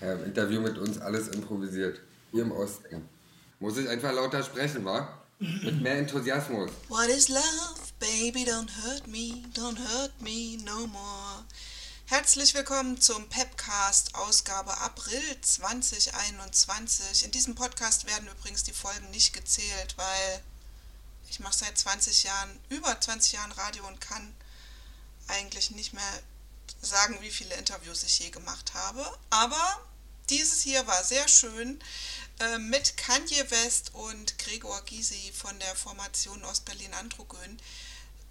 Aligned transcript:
Im 0.00 0.24
Interview 0.24 0.62
mit 0.62 0.78
uns 0.78 0.98
alles 0.98 1.28
improvisiert. 1.28 2.00
Hier 2.32 2.42
im 2.42 2.52
Osten. 2.52 3.06
Muss 3.58 3.76
ich 3.76 3.86
einfach 3.86 4.12
lauter 4.12 4.42
sprechen, 4.42 4.82
wa? 4.86 5.20
Mit 5.38 5.82
mehr 5.82 5.98
Enthusiasmus. 5.98 6.70
What 6.88 7.08
is 7.08 7.28
love? 7.28 7.42
Baby, 7.98 8.44
don't 8.44 8.70
hurt 8.82 9.06
me, 9.06 9.44
don't 9.54 9.78
hurt 9.78 10.18
me 10.22 10.56
no 10.64 10.86
more. 10.86 11.44
Herzlich 12.06 12.54
willkommen 12.54 12.98
zum 12.98 13.28
Pepcast 13.28 14.14
Ausgabe 14.14 14.74
April 14.78 15.22
2021. 15.42 17.26
In 17.26 17.30
diesem 17.30 17.54
Podcast 17.54 18.06
werden 18.06 18.28
übrigens 18.28 18.62
die 18.62 18.72
Folgen 18.72 19.10
nicht 19.10 19.34
gezählt, 19.34 19.98
weil 19.98 20.40
ich 21.28 21.40
mache 21.40 21.58
seit 21.58 21.76
20 21.76 22.24
Jahren, 22.24 22.58
über 22.70 22.98
20 22.98 23.32
Jahren 23.34 23.52
Radio 23.52 23.86
und 23.86 24.00
kann 24.00 24.34
eigentlich 25.28 25.72
nicht 25.72 25.92
mehr 25.92 26.22
sagen, 26.80 27.18
wie 27.20 27.30
viele 27.30 27.54
Interviews 27.56 28.02
ich 28.02 28.18
je 28.18 28.30
gemacht 28.30 28.72
habe. 28.72 29.04
Aber 29.28 29.89
dieses 30.30 30.62
hier 30.62 30.86
war 30.86 31.02
sehr 31.02 31.26
schön 31.28 31.82
äh, 32.38 32.58
mit 32.58 32.96
Kanye 32.96 33.50
West 33.50 33.90
und 33.94 34.38
Gregor 34.38 34.80
Gysi 34.82 35.32
von 35.32 35.58
der 35.58 35.74
Formation 35.74 36.44
Ostberlin 36.44 36.94
Androgyn. 36.94 37.60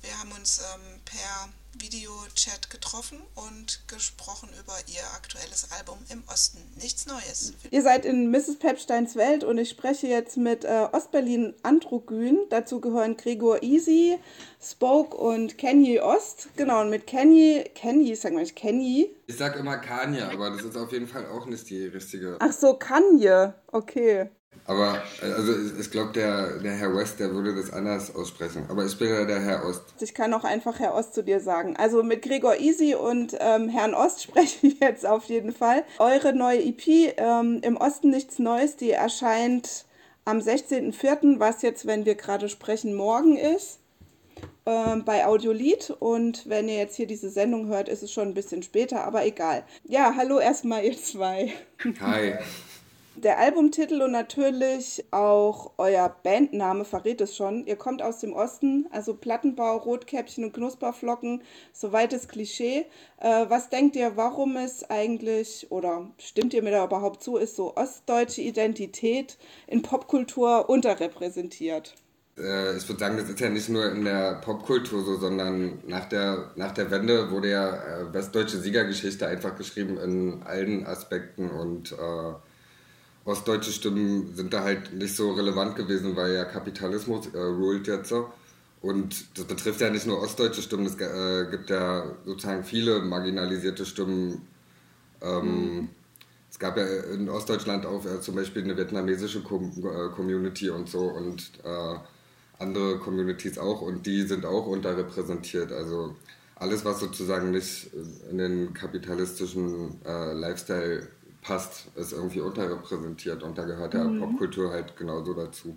Wir 0.01 0.17
haben 0.17 0.31
uns 0.31 0.59
ähm, 0.59 1.01
per 1.03 1.49
Videochat 1.77 2.69
getroffen 2.69 3.19
und 3.35 3.81
gesprochen 3.87 4.49
über 4.59 4.73
ihr 4.87 5.03
aktuelles 5.15 5.71
Album 5.77 5.97
im 6.09 6.23
Osten. 6.31 6.59
Nichts 6.81 7.05
Neues. 7.05 7.53
Ihr 7.71 7.81
seid 7.81 8.05
in 8.05 8.31
Mrs. 8.31 8.57
Pepsteins 8.59 9.15
Welt 9.15 9.43
und 9.43 9.57
ich 9.57 9.69
spreche 9.69 10.07
jetzt 10.07 10.37
mit 10.37 10.65
äh, 10.65 10.87
Ostberlin 10.91 11.53
Androgyn. 11.63 12.37
Dazu 12.49 12.81
gehören 12.81 13.17
Gregor 13.17 13.63
Easy, 13.63 14.19
Spoke 14.61 15.15
und 15.15 15.57
Kenny 15.57 15.99
Ost. 15.99 16.49
Genau, 16.55 16.81
und 16.81 16.89
mit 16.89 17.07
Kenny, 17.07 17.63
Kenny, 17.75 18.15
sag 18.15 18.33
mal 18.33 18.43
ich 18.43 18.55
Kenny. 18.55 19.15
Ich 19.27 19.37
sag 19.37 19.55
immer 19.55 19.77
Kanye, 19.77 20.23
aber 20.23 20.49
das 20.49 20.63
ist 20.63 20.75
auf 20.75 20.91
jeden 20.91 21.07
Fall 21.07 21.27
auch 21.27 21.45
nicht 21.45 21.69
die 21.69 21.85
richtige. 21.85 22.37
Ach 22.39 22.51
so, 22.51 22.73
Kanye. 22.73 23.53
Okay. 23.67 24.29
Aber 24.69 25.01
also 25.23 25.53
ich 25.79 25.89
glaube, 25.89 26.11
der, 26.13 26.59
der 26.59 26.73
Herr 26.73 26.95
West, 26.95 27.19
der 27.19 27.31
würde 27.31 27.55
das 27.55 27.73
anders 27.73 28.13
aussprechen. 28.13 28.65
Aber 28.69 28.85
ich 28.85 28.95
bin 28.99 29.09
ja 29.09 29.25
der 29.25 29.39
Herr 29.39 29.65
Ost. 29.65 29.81
Ich 29.99 30.13
kann 30.13 30.31
auch 30.31 30.43
einfach 30.43 30.77
Herr 30.77 30.93
Ost 30.93 31.15
zu 31.15 31.23
dir 31.23 31.39
sagen. 31.39 31.75
Also 31.75 32.03
mit 32.03 32.21
Gregor 32.21 32.55
Easy 32.59 32.93
und 32.93 33.35
ähm, 33.39 33.67
Herrn 33.69 33.95
Ost 33.95 34.21
spreche 34.23 34.67
ich 34.67 34.79
jetzt 34.79 35.07
auf 35.07 35.25
jeden 35.25 35.53
Fall. 35.53 35.83
Eure 35.97 36.33
neue 36.33 36.63
EP 36.63 37.15
ähm, 37.17 37.61
im 37.63 37.77
Osten 37.77 38.11
nichts 38.11 38.37
Neues, 38.37 38.75
die 38.75 38.91
erscheint 38.91 39.85
am 40.23 40.37
16.04., 40.37 41.39
was 41.39 41.63
jetzt, 41.63 41.87
wenn 41.87 42.05
wir 42.05 42.13
gerade 42.13 42.47
sprechen, 42.47 42.93
morgen 42.93 43.37
ist 43.37 43.79
ähm, 44.67 45.03
bei 45.03 45.25
Audiolied 45.25 45.89
und 45.97 46.47
wenn 46.47 46.69
ihr 46.69 46.77
jetzt 46.77 46.95
hier 46.95 47.07
diese 47.07 47.31
Sendung 47.31 47.67
hört, 47.69 47.89
ist 47.89 48.03
es 48.03 48.11
schon 48.11 48.27
ein 48.27 48.33
bisschen 48.35 48.61
später, 48.61 49.03
aber 49.03 49.25
egal. 49.25 49.63
Ja, 49.85 50.13
hallo 50.15 50.37
erstmal 50.37 50.85
ihr 50.85 50.95
zwei. 50.95 51.53
Hi. 52.01 52.35
Der 53.21 53.37
Albumtitel 53.37 54.01
und 54.01 54.11
natürlich 54.13 55.03
auch 55.11 55.73
euer 55.77 56.07
Bandname 56.23 56.85
verrät 56.85 57.19
es 57.19 57.35
schon. 57.35 57.67
Ihr 57.67 57.75
kommt 57.75 58.01
aus 58.01 58.19
dem 58.19 58.31
Osten, 58.31 58.87
also 58.91 59.13
Plattenbau, 59.13 59.75
Rotkäppchen 59.75 60.45
und 60.45 60.53
Knusperflocken, 60.53 61.43
soweites 61.73 62.29
Klischee. 62.29 62.85
Äh, 63.19 63.45
was 63.49 63.69
denkt 63.69 63.97
ihr, 63.97 64.15
warum 64.15 64.55
es 64.55 64.89
eigentlich, 64.89 65.67
oder 65.69 66.09
stimmt 66.17 66.53
ihr 66.53 66.63
mir 66.63 66.71
da 66.71 66.85
überhaupt 66.85 67.21
zu, 67.21 67.35
ist 67.35 67.57
so 67.57 67.75
ostdeutsche 67.75 68.39
Identität 68.39 69.37
in 69.67 69.81
Popkultur 69.81 70.69
unterrepräsentiert? 70.69 71.95
Äh, 72.37 72.77
ich 72.77 72.87
würde 72.87 73.01
sagen, 73.01 73.17
das 73.17 73.29
ist 73.29 73.41
ja 73.41 73.49
nicht 73.49 73.67
nur 73.67 73.91
in 73.91 74.05
der 74.05 74.35
Popkultur 74.35 75.03
so, 75.03 75.17
sondern 75.17 75.79
nach 75.85 76.05
der, 76.05 76.51
nach 76.55 76.71
der 76.71 76.89
Wende 76.89 77.31
wurde 77.31 77.49
ja 77.49 77.69
äh, 77.69 78.13
westdeutsche 78.13 78.59
Siegergeschichte 78.59 79.27
einfach 79.27 79.57
geschrieben 79.57 79.97
in 79.97 80.41
allen 80.43 80.85
Aspekten 80.85 81.49
und 81.49 81.91
äh, 81.91 82.33
ostdeutsche 83.25 83.71
Stimmen 83.71 84.35
sind 84.35 84.53
da 84.53 84.63
halt 84.63 84.93
nicht 84.93 85.15
so 85.15 85.31
relevant 85.31 85.75
gewesen, 85.75 86.15
weil 86.15 86.33
ja 86.33 86.45
Kapitalismus 86.45 87.27
äh, 87.33 87.39
ruled 87.39 87.87
jetzt 87.87 88.09
so. 88.09 88.31
Und 88.81 89.37
das 89.37 89.45
betrifft 89.45 89.81
ja 89.81 89.89
nicht 89.89 90.07
nur 90.07 90.21
ostdeutsche 90.21 90.61
Stimmen, 90.61 90.85
es 90.85 90.95
äh, 90.95 91.49
gibt 91.51 91.69
ja 91.69 92.05
sozusagen 92.25 92.63
viele 92.63 93.01
marginalisierte 93.01 93.85
Stimmen. 93.85 94.47
Ähm, 95.21 95.75
mhm. 95.75 95.89
Es 96.49 96.57
gab 96.57 96.77
ja 96.77 96.85
in 96.85 97.29
Ostdeutschland 97.29 97.85
auch 97.85 98.05
äh, 98.05 98.21
zum 98.21 98.35
Beispiel 98.35 98.63
eine 98.63 98.77
vietnamesische 98.77 99.43
Com 99.43 99.71
äh, 99.77 100.09
Community 100.15 100.69
und 100.69 100.89
so 100.89 101.01
und 101.01 101.51
äh, 101.63 101.95
andere 102.57 102.97
Communities 102.99 103.57
auch 103.57 103.81
und 103.81 104.05
die 104.05 104.23
sind 104.23 104.45
auch 104.45 104.65
unterrepräsentiert. 104.65 105.71
Also 105.71 106.15
alles, 106.55 106.83
was 106.83 106.99
sozusagen 106.99 107.51
nicht 107.51 107.89
in 108.29 108.37
den 108.37 108.73
kapitalistischen 108.73 110.03
äh, 110.05 110.33
Lifestyle 110.33 111.07
passt, 111.41 111.87
ist 111.95 112.13
irgendwie 112.13 112.41
unterrepräsentiert 112.41 113.43
und 113.43 113.57
da 113.57 113.63
gehört 113.63 113.93
ja 113.93 114.03
mhm. 114.03 114.19
Popkultur 114.19 114.71
halt 114.71 114.97
genauso 114.97 115.33
dazu. 115.33 115.75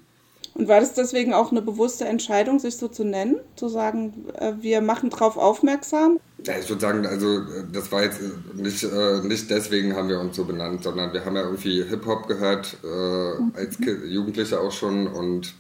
Und 0.54 0.68
war 0.68 0.80
das 0.80 0.92
deswegen 0.92 1.32
auch 1.32 1.50
eine 1.50 1.62
bewusste 1.62 2.04
Entscheidung, 2.04 2.58
sich 2.58 2.76
so 2.76 2.88
zu 2.88 3.04
nennen? 3.04 3.36
Zu 3.56 3.68
sagen, 3.68 4.26
äh, 4.34 4.52
wir 4.60 4.82
machen 4.82 5.08
darauf 5.08 5.38
aufmerksam? 5.38 6.20
Ja, 6.44 6.58
ich 6.58 6.68
würde 6.68 6.80
sagen, 6.80 7.06
also 7.06 7.40
das 7.72 7.90
war 7.90 8.02
jetzt 8.02 8.20
nicht, 8.54 8.82
äh, 8.82 9.20
nicht 9.22 9.50
deswegen 9.50 9.96
haben 9.96 10.08
wir 10.08 10.20
uns 10.20 10.36
so 10.36 10.44
benannt, 10.44 10.82
sondern 10.82 11.12
wir 11.12 11.24
haben 11.24 11.36
ja 11.36 11.42
irgendwie 11.42 11.84
Hip-Hop 11.84 12.26
gehört, 12.26 12.76
äh, 12.84 12.86
mhm. 12.86 13.52
als 13.54 13.78
Jugendliche 14.06 14.60
auch 14.60 14.72
schon 14.72 15.06
und 15.06 15.54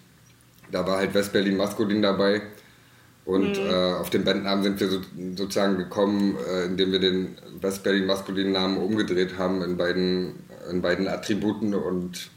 da 0.70 0.86
war 0.86 0.98
halt 0.98 1.14
Westberlin 1.14 1.56
maskulin 1.56 2.02
dabei. 2.02 2.42
Und 3.24 3.58
mhm. 3.58 3.70
äh, 3.70 3.92
auf 3.94 4.10
den 4.10 4.24
Bandnamen 4.24 4.64
sind 4.64 4.80
wir 4.80 4.88
so, 4.88 5.00
sozusagen 5.36 5.76
gekommen, 5.76 6.36
äh, 6.36 6.64
indem 6.66 6.90
wir 6.90 6.98
den 6.98 7.36
Westberlin 7.60 8.06
maskulinen 8.06 8.52
Namen 8.52 8.78
umgedreht 8.78 9.38
haben 9.38 9.62
in 9.62 9.76
beiden, 9.76 10.34
in 10.70 10.82
beiden 10.82 11.06
Attributen. 11.06 11.74
Und 11.74 12.30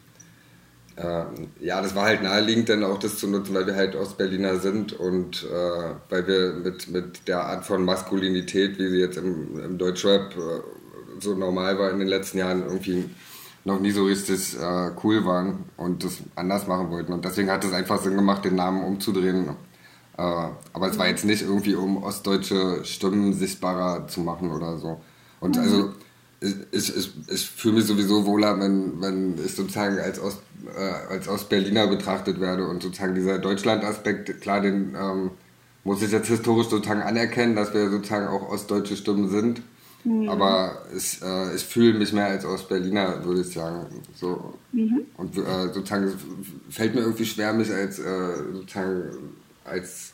äh, 0.96 1.24
ja, 1.60 1.82
das 1.82 1.96
war 1.96 2.06
halt 2.06 2.22
naheliegend, 2.22 2.70
dann 2.70 2.84
auch 2.84 3.00
das 3.00 3.18
zu 3.18 3.28
nutzen, 3.28 3.56
weil 3.56 3.66
wir 3.66 3.76
halt 3.76 3.96
Ostberliner 3.96 4.58
sind 4.60 4.94
und 4.94 5.44
äh, 5.44 5.96
weil 6.10 6.28
wir 6.28 6.54
mit, 6.54 6.88
mit 6.90 7.28
der 7.28 7.44
Art 7.44 7.66
von 7.66 7.84
Maskulinität, 7.84 8.78
wie 8.78 8.90
sie 8.90 9.00
jetzt 9.00 9.18
im, 9.18 9.60
im 9.60 9.78
Deutschrap 9.80 10.36
äh, 10.38 10.62
so 11.20 11.34
normal 11.34 11.80
war 11.80 11.90
in 11.90 12.00
den 12.00 12.08
letzten 12.08 12.38
Jahren, 12.38 12.64
irgendwie 12.64 13.10
noch 13.64 13.80
nie 13.80 13.92
so 13.92 14.06
richtig 14.06 14.56
äh, 14.60 14.92
cool 15.04 15.26
waren 15.26 15.66
und 15.76 16.04
das 16.04 16.20
anders 16.36 16.68
machen 16.68 16.92
wollten. 16.92 17.12
Und 17.12 17.26
deswegen 17.26 17.50
hat 17.50 17.64
es 17.64 17.74
einfach 17.74 18.00
Sinn 18.00 18.16
gemacht, 18.16 18.46
den 18.46 18.56
Namen 18.56 18.84
umzudrehen 18.84 19.50
aber 20.18 20.90
es 20.90 20.98
war 20.98 21.08
jetzt 21.08 21.26
nicht 21.26 21.42
irgendwie, 21.42 21.76
um 21.76 22.02
ostdeutsche 22.04 22.86
Stimmen 22.86 23.34
sichtbarer 23.34 24.08
zu 24.08 24.22
machen 24.22 24.52
oder 24.52 24.78
so. 24.78 25.02
Und 25.40 25.58
mhm. 25.58 25.62
also 25.62 25.94
ich, 26.42 26.56
ich, 26.72 27.12
ich 27.28 27.50
fühle 27.50 27.76
mich 27.76 27.86
sowieso 27.86 28.26
wohler, 28.26 28.60
wenn, 28.60 29.02
wenn 29.02 29.36
ich 29.44 29.56
sozusagen 29.56 30.00
als, 30.00 30.20
Ost, 30.20 30.40
äh, 30.78 31.14
als 31.14 31.28
Ostberliner 31.28 31.88
betrachtet 31.88 32.40
werde 32.40 32.68
und 32.68 32.84
sozusagen 32.84 33.16
dieser 33.16 33.40
Deutschland-Aspekt, 33.40 34.42
klar, 34.42 34.62
den 34.62 34.96
ähm, 34.96 35.32
muss 35.84 36.02
ich 36.02 36.12
jetzt 36.12 36.28
historisch 36.28 36.68
sozusagen 36.68 37.02
anerkennen, 37.02 37.56
dass 37.56 37.74
wir 37.74 37.90
sozusagen 37.90 38.28
auch 38.28 38.50
ostdeutsche 38.50 38.96
Stimmen 38.96 39.30
sind. 39.30 39.62
Mhm. 40.04 40.30
Aber 40.30 40.84
ich, 40.96 41.22
äh, 41.22 41.56
ich 41.56 41.64
fühle 41.64 41.98
mich 41.98 42.14
mehr 42.14 42.28
als 42.28 42.46
Ostberliner, 42.46 43.26
würde 43.26 43.42
ich 43.42 43.52
sagen. 43.52 43.88
So. 44.14 44.54
Mhm. 44.72 45.02
Und 45.18 45.38
äh, 45.38 45.74
sozusagen 45.74 46.12
fällt 46.70 46.96
mir 46.96 47.02
irgendwie 47.02 47.26
schwer, 47.26 47.54
mich 47.54 47.72
als 47.72 48.00
äh, 48.00 48.04
sozusagen 48.54 49.04
als 49.66 50.14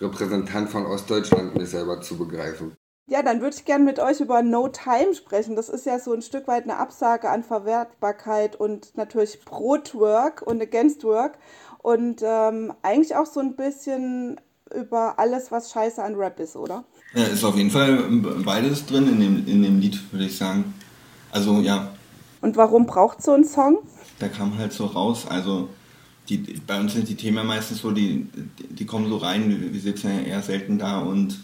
Repräsentant 0.00 0.70
von 0.70 0.86
Ostdeutschland 0.86 1.54
mich 1.54 1.70
selber 1.70 2.00
zu 2.00 2.16
begreifen. 2.16 2.76
Ja, 3.08 3.22
dann 3.22 3.40
würde 3.40 3.56
ich 3.56 3.64
gerne 3.64 3.84
mit 3.84 3.98
euch 3.98 4.20
über 4.20 4.42
No 4.42 4.68
Time 4.68 5.14
sprechen. 5.14 5.56
Das 5.56 5.68
ist 5.68 5.86
ja 5.86 5.98
so 5.98 6.12
ein 6.12 6.22
Stück 6.22 6.46
weit 6.48 6.64
eine 6.64 6.76
Absage 6.76 7.28
an 7.28 7.42
Verwertbarkeit 7.42 8.56
und 8.56 8.96
natürlich 8.96 9.44
Pro-Work 9.44 10.42
und 10.42 10.62
Against 10.62 11.04
Work. 11.04 11.38
Und 11.78 12.22
ähm, 12.22 12.72
eigentlich 12.82 13.16
auch 13.16 13.26
so 13.26 13.40
ein 13.40 13.56
bisschen 13.56 14.40
über 14.72 15.18
alles, 15.18 15.50
was 15.50 15.72
scheiße 15.72 16.02
an 16.02 16.14
Rap 16.14 16.38
ist, 16.40 16.56
oder? 16.56 16.84
Ja, 17.14 17.24
ist 17.24 17.44
auf 17.44 17.56
jeden 17.56 17.70
Fall 17.70 18.04
beides 18.44 18.86
drin 18.86 19.08
in 19.08 19.20
dem, 19.20 19.46
in 19.46 19.62
dem 19.62 19.80
Lied, 19.80 20.00
würde 20.12 20.26
ich 20.26 20.38
sagen. 20.38 20.72
Also 21.32 21.60
ja. 21.60 21.92
Und 22.40 22.56
warum 22.56 22.86
braucht 22.86 23.22
so 23.22 23.32
ein 23.32 23.44
Song? 23.44 23.78
Da 24.20 24.28
kam 24.28 24.56
halt 24.56 24.72
so 24.72 24.86
raus, 24.86 25.26
also 25.28 25.68
die, 26.38 26.60
bei 26.66 26.78
uns 26.80 26.92
sind 26.92 27.08
die 27.08 27.14
Themen 27.14 27.46
meistens 27.46 27.80
so, 27.80 27.90
die, 27.90 28.26
die 28.70 28.86
kommen 28.86 29.08
so 29.08 29.16
rein, 29.16 29.72
wir 29.72 29.80
sitzen 29.80 30.08
ja 30.08 30.20
eher 30.20 30.42
selten 30.42 30.78
da 30.78 31.00
und 31.00 31.38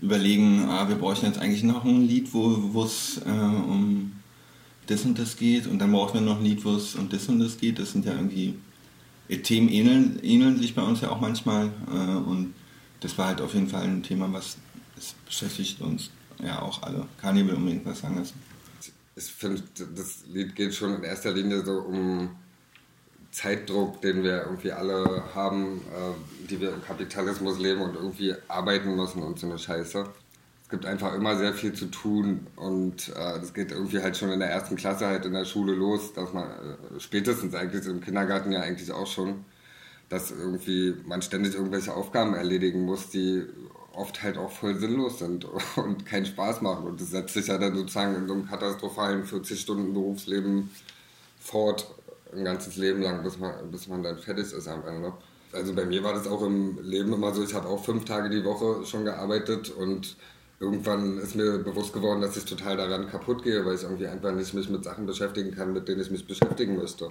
überlegen, 0.00 0.64
ah, 0.68 0.88
wir 0.88 0.96
bräuchten 0.96 1.26
jetzt 1.26 1.38
eigentlich 1.38 1.62
noch 1.62 1.84
ein 1.84 2.06
Lied, 2.06 2.32
wo 2.32 2.82
es 2.82 3.20
äh, 3.24 3.30
um 3.30 4.12
das 4.88 5.04
und 5.04 5.18
das 5.18 5.36
geht 5.36 5.66
und 5.66 5.78
dann 5.78 5.92
brauchen 5.92 6.14
wir 6.14 6.20
noch 6.20 6.38
ein 6.38 6.44
Lied, 6.44 6.64
wo 6.64 6.74
es 6.74 6.96
um 6.96 7.08
das 7.08 7.28
und 7.28 7.38
das 7.38 7.56
geht. 7.56 7.78
Das 7.78 7.92
sind 7.92 8.04
ja 8.04 8.14
irgendwie, 8.14 8.54
äh, 9.28 9.38
Themen 9.38 9.68
ähneln, 9.68 10.18
ähneln 10.22 10.58
sich 10.58 10.74
bei 10.74 10.82
uns 10.82 11.00
ja 11.00 11.10
auch 11.10 11.20
manchmal 11.20 11.70
äh, 11.88 12.16
und 12.16 12.54
das 13.00 13.16
war 13.16 13.28
halt 13.28 13.40
auf 13.40 13.54
jeden 13.54 13.68
Fall 13.68 13.82
ein 13.82 14.02
Thema, 14.02 14.32
was 14.32 14.56
es 14.96 15.14
beschäftigt 15.24 15.80
uns 15.80 16.10
ja 16.42 16.60
auch 16.60 16.82
alle. 16.82 17.06
Kani 17.20 17.46
will 17.46 17.54
unbedingt 17.54 17.86
was 17.86 18.00
sagen 18.00 18.18
lassen. 18.18 18.40
Ich 19.14 19.24
finde, 19.24 19.62
das 19.94 20.24
Lied 20.32 20.54
geht 20.56 20.74
schon 20.74 20.94
in 20.94 21.02
erster 21.02 21.32
Linie 21.32 21.64
so 21.64 21.72
um 21.80 22.30
Zeitdruck, 23.32 24.02
den 24.02 24.22
wir 24.22 24.42
irgendwie 24.42 24.72
alle 24.72 25.24
haben, 25.34 25.78
äh, 25.78 26.46
die 26.48 26.60
wir 26.60 26.72
im 26.72 26.84
Kapitalismus 26.84 27.58
leben 27.58 27.80
und 27.80 27.96
irgendwie 27.96 28.34
arbeiten 28.46 28.94
müssen 28.94 29.22
und 29.22 29.38
so 29.38 29.46
eine 29.46 29.58
Scheiße. 29.58 30.06
Es 30.62 30.68
gibt 30.68 30.84
einfach 30.86 31.14
immer 31.14 31.36
sehr 31.36 31.54
viel 31.54 31.72
zu 31.72 31.86
tun 31.86 32.46
und 32.56 33.08
äh, 33.08 33.40
das 33.40 33.54
geht 33.54 33.72
irgendwie 33.72 34.00
halt 34.00 34.16
schon 34.18 34.30
in 34.30 34.40
der 34.40 34.50
ersten 34.50 34.76
Klasse 34.76 35.06
halt 35.06 35.24
in 35.24 35.32
der 35.32 35.46
Schule 35.46 35.72
los, 35.74 36.12
dass 36.12 36.32
man 36.34 36.44
äh, 36.44 37.00
spätestens 37.00 37.54
eigentlich 37.54 37.86
im 37.86 38.02
Kindergarten 38.02 38.52
ja 38.52 38.60
eigentlich 38.60 38.92
auch 38.92 39.06
schon, 39.06 39.44
dass 40.10 40.30
irgendwie 40.30 40.94
man 41.06 41.22
ständig 41.22 41.54
irgendwelche 41.54 41.94
Aufgaben 41.94 42.34
erledigen 42.34 42.84
muss, 42.84 43.08
die 43.08 43.44
oft 43.94 44.22
halt 44.22 44.36
auch 44.36 44.50
voll 44.50 44.74
sinnlos 44.74 45.18
sind 45.18 45.46
und 45.76 46.04
keinen 46.04 46.26
Spaß 46.26 46.60
machen 46.60 46.86
und 46.86 47.00
das 47.00 47.10
setzt 47.10 47.32
sich 47.32 47.46
ja 47.46 47.56
dann 47.56 47.74
sozusagen 47.74 48.14
in 48.14 48.28
so 48.28 48.34
einem 48.34 48.46
katastrophalen 48.46 49.24
40 49.24 49.58
Stunden 49.58 49.94
Berufsleben 49.94 50.70
fort, 51.40 51.94
ein 52.34 52.44
ganzes 52.44 52.76
Leben 52.76 53.02
lang, 53.02 53.22
bis 53.22 53.38
man, 53.38 53.70
bis 53.70 53.88
man 53.88 54.02
dann 54.02 54.18
fertig 54.18 54.52
ist 54.52 54.68
am 54.68 54.86
Ende. 54.86 55.12
Also 55.52 55.74
bei 55.74 55.84
mir 55.84 56.02
war 56.02 56.14
das 56.14 56.26
auch 56.26 56.42
im 56.42 56.78
Leben 56.82 57.12
immer 57.12 57.32
so, 57.34 57.44
ich 57.44 57.54
habe 57.54 57.68
auch 57.68 57.84
fünf 57.84 58.04
Tage 58.04 58.30
die 58.30 58.44
Woche 58.44 58.86
schon 58.86 59.04
gearbeitet 59.04 59.70
und 59.70 60.16
irgendwann 60.60 61.18
ist 61.18 61.34
mir 61.34 61.58
bewusst 61.58 61.92
geworden, 61.92 62.22
dass 62.22 62.36
ich 62.36 62.44
total 62.44 62.76
daran 62.76 63.08
kaputt 63.08 63.42
gehe, 63.42 63.64
weil 63.66 63.74
ich 63.74 63.82
irgendwie 63.82 64.06
einfach 64.06 64.32
nicht 64.32 64.54
mich 64.54 64.70
mit 64.70 64.84
Sachen 64.84 65.04
beschäftigen 65.06 65.50
kann, 65.50 65.72
mit 65.72 65.88
denen 65.88 66.00
ich 66.00 66.10
mich 66.10 66.26
beschäftigen 66.26 66.76
möchte. 66.76 67.10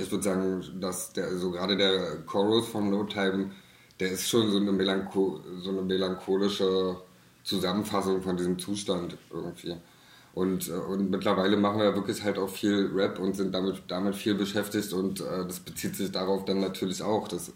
Ich 0.00 0.10
würde 0.10 0.22
sagen, 0.22 0.62
dass 0.80 1.12
der, 1.14 1.36
so 1.38 1.50
gerade 1.50 1.76
der 1.76 2.18
Chorus 2.26 2.68
vom 2.68 2.90
No 2.90 3.04
Time, 3.04 3.50
der 3.98 4.12
ist 4.12 4.28
schon 4.28 4.50
so 4.50 4.58
eine, 4.58 4.70
Melancho 4.70 5.40
so 5.60 5.70
eine 5.70 5.82
melancholische 5.82 6.96
Zusammenfassung 7.42 8.22
von 8.22 8.36
diesem 8.36 8.58
Zustand 8.58 9.16
irgendwie. 9.30 9.76
Und, 10.32 10.68
äh, 10.68 10.72
und 10.72 11.10
mittlerweile 11.10 11.56
machen 11.56 11.80
wir 11.80 11.94
wirklich 11.94 12.22
halt 12.22 12.38
auch 12.38 12.48
viel 12.48 12.90
Rap 12.94 13.18
und 13.18 13.34
sind 13.34 13.52
damit, 13.52 13.82
damit 13.88 14.14
viel 14.14 14.34
beschäftigt 14.34 14.92
und 14.92 15.20
äh, 15.20 15.44
das 15.46 15.60
bezieht 15.60 15.96
sich 15.96 16.12
darauf 16.12 16.44
dann 16.44 16.60
natürlich 16.60 17.02
auch. 17.02 17.26
Das 17.26 17.52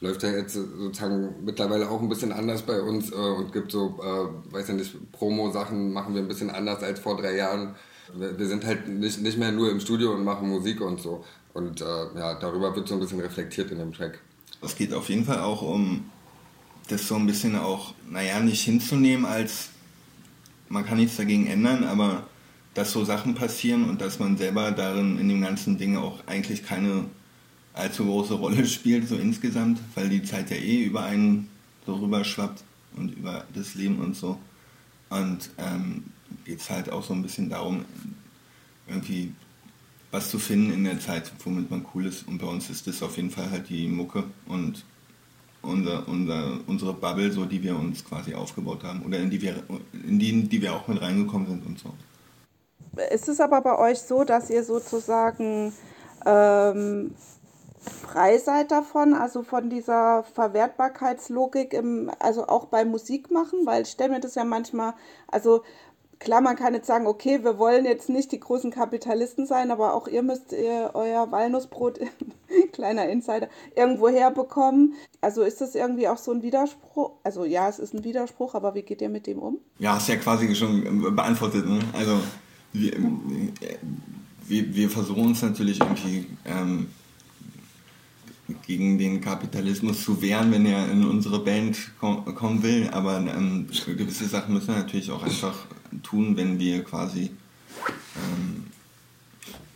läuft 0.00 0.22
ja 0.22 0.30
jetzt 0.30 0.54
sozusagen 0.54 1.34
mittlerweile 1.44 1.88
auch 1.88 2.00
ein 2.02 2.08
bisschen 2.08 2.32
anders 2.32 2.62
bei 2.62 2.80
uns 2.80 3.12
äh, 3.12 3.14
und 3.14 3.52
gibt 3.52 3.70
so, 3.72 3.98
äh, 4.02 4.52
weiß 4.52 4.68
ja 4.68 4.74
nicht, 4.74 5.12
Promo-Sachen 5.12 5.92
machen 5.92 6.14
wir 6.14 6.22
ein 6.22 6.28
bisschen 6.28 6.50
anders 6.50 6.82
als 6.82 7.00
vor 7.00 7.16
drei 7.16 7.36
Jahren. 7.36 7.74
Wir, 8.14 8.38
wir, 8.38 8.46
sind 8.46 8.66
halt 8.66 8.88
nicht, 8.88 9.22
nicht 9.22 9.38
mehr 9.38 9.52
nur 9.52 9.70
im 9.70 9.80
Studio 9.80 10.12
und 10.12 10.24
machen 10.24 10.48
Musik 10.48 10.80
und 10.80 11.00
so. 11.00 11.24
Und 11.54 11.80
äh, 11.80 11.84
ja, 11.84 12.34
darüber 12.34 12.74
wird 12.74 12.88
so 12.88 12.94
ein 12.94 13.00
bisschen 13.00 13.20
reflektiert 13.20 13.70
in 13.70 13.78
dem 13.78 13.92
Track. 13.92 14.18
Es 14.60 14.76
geht 14.76 14.92
auf 14.92 15.08
jeden 15.08 15.24
Fall 15.24 15.40
auch 15.40 15.62
um 15.62 16.10
das 16.88 17.08
so 17.08 17.14
ein 17.14 17.26
bisschen 17.26 17.56
auch, 17.56 17.94
naja, 18.10 18.40
nicht 18.40 18.62
hinzunehmen 18.62 19.24
als, 19.24 19.70
man 20.68 20.84
kann 20.84 20.98
nichts 20.98 21.16
dagegen 21.16 21.46
ändern, 21.46 21.84
aber 21.84 22.26
dass 22.74 22.92
so 22.92 23.04
Sachen 23.04 23.34
passieren 23.34 23.88
und 23.88 24.00
dass 24.00 24.18
man 24.18 24.36
selber 24.36 24.72
darin 24.72 25.18
in 25.18 25.28
dem 25.28 25.40
ganzen 25.40 25.78
Ding 25.78 25.96
auch 25.96 26.26
eigentlich 26.26 26.64
keine 26.64 27.04
allzu 27.72 28.04
große 28.04 28.34
Rolle 28.34 28.66
spielt, 28.66 29.08
so 29.08 29.16
insgesamt, 29.16 29.80
weil 29.94 30.08
die 30.08 30.22
Zeit 30.22 30.50
ja 30.50 30.56
eh 30.56 30.84
über 30.84 31.04
einen 31.04 31.48
so 31.86 31.94
rüberschwappt 31.94 32.64
und 32.96 33.12
über 33.16 33.44
das 33.54 33.74
Leben 33.74 33.98
und 33.98 34.16
so. 34.16 34.38
Und 35.10 35.50
ähm, 35.58 36.04
geht 36.44 36.60
es 36.60 36.70
halt 36.70 36.90
auch 36.90 37.04
so 37.04 37.14
ein 37.14 37.22
bisschen 37.22 37.50
darum, 37.50 37.84
irgendwie 38.88 39.32
was 40.10 40.30
zu 40.30 40.38
finden 40.38 40.72
in 40.72 40.84
der 40.84 41.00
Zeit, 41.00 41.30
womit 41.44 41.70
man 41.70 41.84
cool 41.94 42.06
ist. 42.06 42.26
Und 42.26 42.38
bei 42.38 42.46
uns 42.46 42.70
ist 42.70 42.86
das 42.86 43.02
auf 43.02 43.16
jeden 43.16 43.30
Fall 43.30 43.50
halt 43.50 43.68
die 43.68 43.88
Mucke 43.88 44.24
und 44.46 44.84
unser, 45.64 46.08
unser, 46.08 46.58
unsere 46.66 46.92
Bubble, 46.92 47.30
so 47.32 47.44
die 47.44 47.62
wir 47.62 47.76
uns 47.76 48.04
quasi 48.04 48.34
aufgebaut 48.34 48.84
haben 48.84 49.02
oder 49.04 49.18
in 49.18 49.30
die 49.30 49.40
wir 49.40 49.62
in 50.06 50.18
die, 50.18 50.48
die 50.48 50.62
wir 50.62 50.74
auch 50.74 50.86
mit 50.88 51.00
reingekommen 51.00 51.46
sind 51.46 51.66
und 51.66 51.78
so. 51.78 51.90
Ist 53.10 53.28
es 53.28 53.40
aber 53.40 53.60
bei 53.60 53.76
euch 53.78 54.00
so, 54.00 54.24
dass 54.24 54.50
ihr 54.50 54.62
sozusagen 54.62 55.72
ähm, 56.24 57.10
frei 57.84 58.38
seid 58.38 58.70
davon, 58.70 59.14
also 59.14 59.42
von 59.42 59.68
dieser 59.68 60.24
Verwertbarkeitslogik, 60.34 61.72
im, 61.72 62.10
also 62.18 62.46
auch 62.46 62.66
beim 62.66 62.90
Musikmachen, 62.90 63.66
weil 63.66 63.82
ich 63.82 63.88
stelle 63.88 64.10
mir 64.10 64.20
das 64.20 64.34
ja 64.34 64.44
manchmal, 64.44 64.94
also 65.28 65.62
klar, 66.24 66.40
man 66.40 66.56
kann 66.56 66.74
jetzt 66.74 66.86
sagen, 66.86 67.06
okay, 67.06 67.44
wir 67.44 67.58
wollen 67.58 67.84
jetzt 67.84 68.08
nicht 68.08 68.32
die 68.32 68.40
großen 68.40 68.70
Kapitalisten 68.70 69.46
sein, 69.46 69.70
aber 69.70 69.94
auch 69.94 70.08
ihr 70.08 70.22
müsst 70.22 70.52
ihr 70.52 70.90
euer 70.94 71.30
Walnussbrot, 71.30 72.00
kleiner 72.72 73.08
Insider, 73.08 73.48
irgendwo 73.76 74.08
herbekommen. 74.08 74.94
Also 75.20 75.42
ist 75.42 75.60
das 75.60 75.74
irgendwie 75.74 76.08
auch 76.08 76.18
so 76.18 76.32
ein 76.32 76.42
Widerspruch? 76.42 77.12
Also 77.22 77.44
ja, 77.44 77.68
es 77.68 77.78
ist 77.78 77.94
ein 77.94 78.02
Widerspruch, 78.02 78.54
aber 78.54 78.74
wie 78.74 78.82
geht 78.82 79.02
ihr 79.02 79.08
mit 79.08 79.26
dem 79.26 79.38
um? 79.38 79.58
Ja, 79.78 79.94
hast 79.94 80.08
ja 80.08 80.16
quasi 80.16 80.52
schon 80.54 81.14
beantwortet. 81.14 81.66
Ne? 81.66 81.80
Also 81.92 82.18
wir, 82.72 82.92
wir, 84.46 84.74
wir 84.74 84.90
versuchen 84.90 85.26
uns 85.26 85.42
natürlich 85.42 85.78
irgendwie 85.80 86.26
ähm, 86.46 86.88
gegen 88.66 88.98
den 88.98 89.20
Kapitalismus 89.20 90.04
zu 90.04 90.20
wehren, 90.20 90.50
wenn 90.52 90.66
er 90.66 90.90
in 90.90 91.04
unsere 91.04 91.38
Band 91.38 91.78
kommen 91.98 92.62
will. 92.62 92.88
Aber 92.92 93.18
ähm, 93.18 93.68
gewisse 93.86 94.26
Sachen 94.26 94.54
müssen 94.54 94.68
wir 94.68 94.76
natürlich 94.76 95.10
auch 95.10 95.22
einfach 95.22 95.66
tun, 96.02 96.36
wenn 96.36 96.58
wir 96.58 96.84
quasi 96.84 97.30
ähm, 98.16 98.66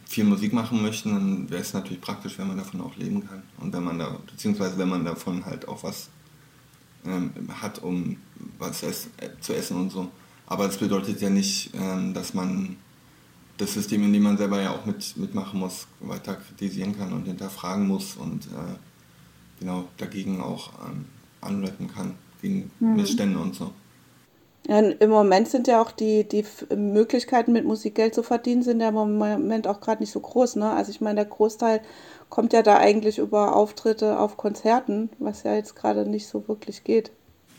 viel 0.06 0.24
Musik 0.24 0.52
machen 0.52 0.82
möchten, 0.82 1.12
dann 1.12 1.50
wäre 1.50 1.60
es 1.60 1.74
natürlich 1.74 2.00
praktisch, 2.00 2.38
wenn 2.38 2.48
man 2.48 2.56
davon 2.56 2.80
auch 2.80 2.96
leben 2.96 3.26
kann. 3.26 3.42
Und 3.58 3.72
wenn 3.72 3.84
man 3.84 3.98
da, 3.98 4.18
beziehungsweise 4.26 4.78
wenn 4.78 4.88
man 4.88 5.04
davon 5.04 5.44
halt 5.44 5.68
auch 5.68 5.82
was 5.82 6.08
ähm, 7.04 7.30
hat, 7.60 7.82
um 7.82 8.16
was 8.58 8.82
es, 8.82 9.08
äh, 9.18 9.30
zu 9.40 9.54
essen 9.54 9.76
und 9.76 9.90
so. 9.90 10.10
Aber 10.46 10.66
das 10.66 10.78
bedeutet 10.78 11.20
ja 11.20 11.30
nicht, 11.30 11.70
ähm, 11.74 12.14
dass 12.14 12.34
man 12.34 12.76
das 13.58 13.74
System, 13.74 14.04
in 14.04 14.12
dem 14.12 14.22
man 14.22 14.38
selber 14.38 14.62
ja 14.62 14.70
auch 14.70 14.86
mit, 14.86 15.16
mitmachen 15.16 15.60
muss, 15.60 15.86
weiter 16.00 16.36
kritisieren 16.36 16.96
kann 16.96 17.12
und 17.12 17.26
hinterfragen 17.26 17.86
muss 17.86 18.16
und 18.16 18.46
äh, 18.46 18.76
genau 19.60 19.88
dagegen 19.98 20.40
auch 20.40 20.72
ähm, 20.86 21.04
anrappen 21.40 21.88
kann, 21.92 22.14
gegen 22.40 22.70
mhm. 22.80 22.96
Missstände 22.96 23.38
und 23.38 23.54
so. 23.54 23.72
Ja, 24.68 24.80
Im 24.80 25.08
Moment 25.08 25.48
sind 25.48 25.66
ja 25.66 25.80
auch 25.80 25.90
die, 25.90 26.28
die 26.28 26.44
Möglichkeiten, 26.76 27.52
mit 27.52 27.64
Musik 27.64 27.94
Geld 27.94 28.14
zu 28.14 28.22
verdienen, 28.22 28.62
sind 28.62 28.80
ja 28.80 28.90
im 28.90 28.94
Moment 28.94 29.66
auch 29.66 29.80
gerade 29.80 30.02
nicht 30.02 30.12
so 30.12 30.20
groß. 30.20 30.56
Ne? 30.56 30.70
Also 30.70 30.90
ich 30.90 31.00
meine, 31.00 31.16
der 31.16 31.24
Großteil 31.24 31.80
kommt 32.28 32.52
ja 32.52 32.62
da 32.62 32.76
eigentlich 32.76 33.18
über 33.18 33.56
Auftritte 33.56 34.18
auf 34.18 34.36
Konzerten, 34.36 35.08
was 35.18 35.42
ja 35.42 35.54
jetzt 35.54 35.74
gerade 35.74 36.06
nicht 36.06 36.28
so 36.28 36.46
wirklich 36.48 36.84
geht. 36.84 37.10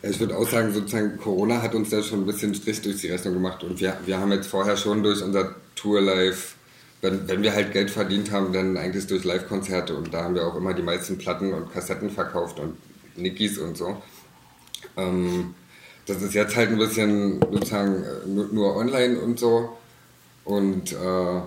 Ich 0.03 0.19
würde 0.19 0.38
auch 0.38 0.47
sagen, 0.47 0.71
sozusagen 0.71 1.17
Corona 1.17 1.63
hat 1.63 1.73
uns 1.73 1.89
da 1.89 2.03
schon 2.03 2.21
ein 2.21 2.25
bisschen 2.27 2.53
Strich 2.53 2.79
durch 2.81 2.97
die 2.97 3.07
Rechnung 3.07 3.33
gemacht 3.33 3.63
und 3.63 3.81
wir, 3.81 3.97
wir 4.05 4.19
haben 4.19 4.31
jetzt 4.31 4.47
vorher 4.47 4.77
schon 4.77 5.01
durch 5.01 5.23
unser 5.23 5.55
Tour 5.75 6.01
Live, 6.01 6.57
wenn, 7.01 7.27
wenn 7.27 7.41
wir 7.41 7.55
halt 7.55 7.73
Geld 7.73 7.89
verdient 7.89 8.31
haben, 8.31 8.53
dann 8.53 8.77
eigentlich 8.77 9.07
durch 9.07 9.23
Live-Konzerte 9.23 9.95
und 9.95 10.13
da 10.13 10.25
haben 10.25 10.35
wir 10.35 10.45
auch 10.45 10.55
immer 10.55 10.75
die 10.75 10.83
meisten 10.83 11.17
Platten 11.17 11.53
und 11.53 11.73
Kassetten 11.73 12.12
verkauft 12.12 12.59
und 12.59 12.77
Nickys 13.17 13.57
und 13.57 13.75
so. 13.77 13.97
Ähm, 14.95 15.55
das 16.09 16.21
ist 16.21 16.33
jetzt 16.33 16.56
halt 16.56 16.69
ein 16.69 16.77
bisschen 16.77 17.39
sozusagen 17.51 18.03
äh, 18.03 18.27
nur, 18.27 18.75
online 18.75 19.19
und 19.19 19.39
so 19.39 19.77
und 20.44 20.91
äh, 20.91 21.41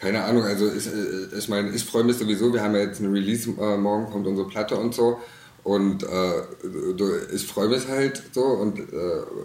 keine 0.00 0.24
Ahnung, 0.24 0.42
also 0.44 0.66
ich, 0.66 0.86
äh, 0.86 1.38
ich 1.38 1.48
meine, 1.48 1.70
ich 1.70 1.84
freue 1.84 2.04
mich 2.04 2.16
sowieso, 2.16 2.52
wir 2.52 2.62
haben 2.62 2.74
ja 2.74 2.80
jetzt 2.80 3.00
ein 3.00 3.12
Release, 3.12 3.48
äh, 3.50 3.76
morgen 3.76 4.10
kommt 4.10 4.26
unsere 4.26 4.48
Platte 4.48 4.76
und 4.76 4.94
so 4.94 5.18
und 5.62 6.02
äh, 6.02 6.42
ich 7.34 7.46
freue 7.46 7.68
mich 7.68 7.86
halt 7.86 8.22
so 8.32 8.42
und 8.42 8.78
äh, 8.78 8.82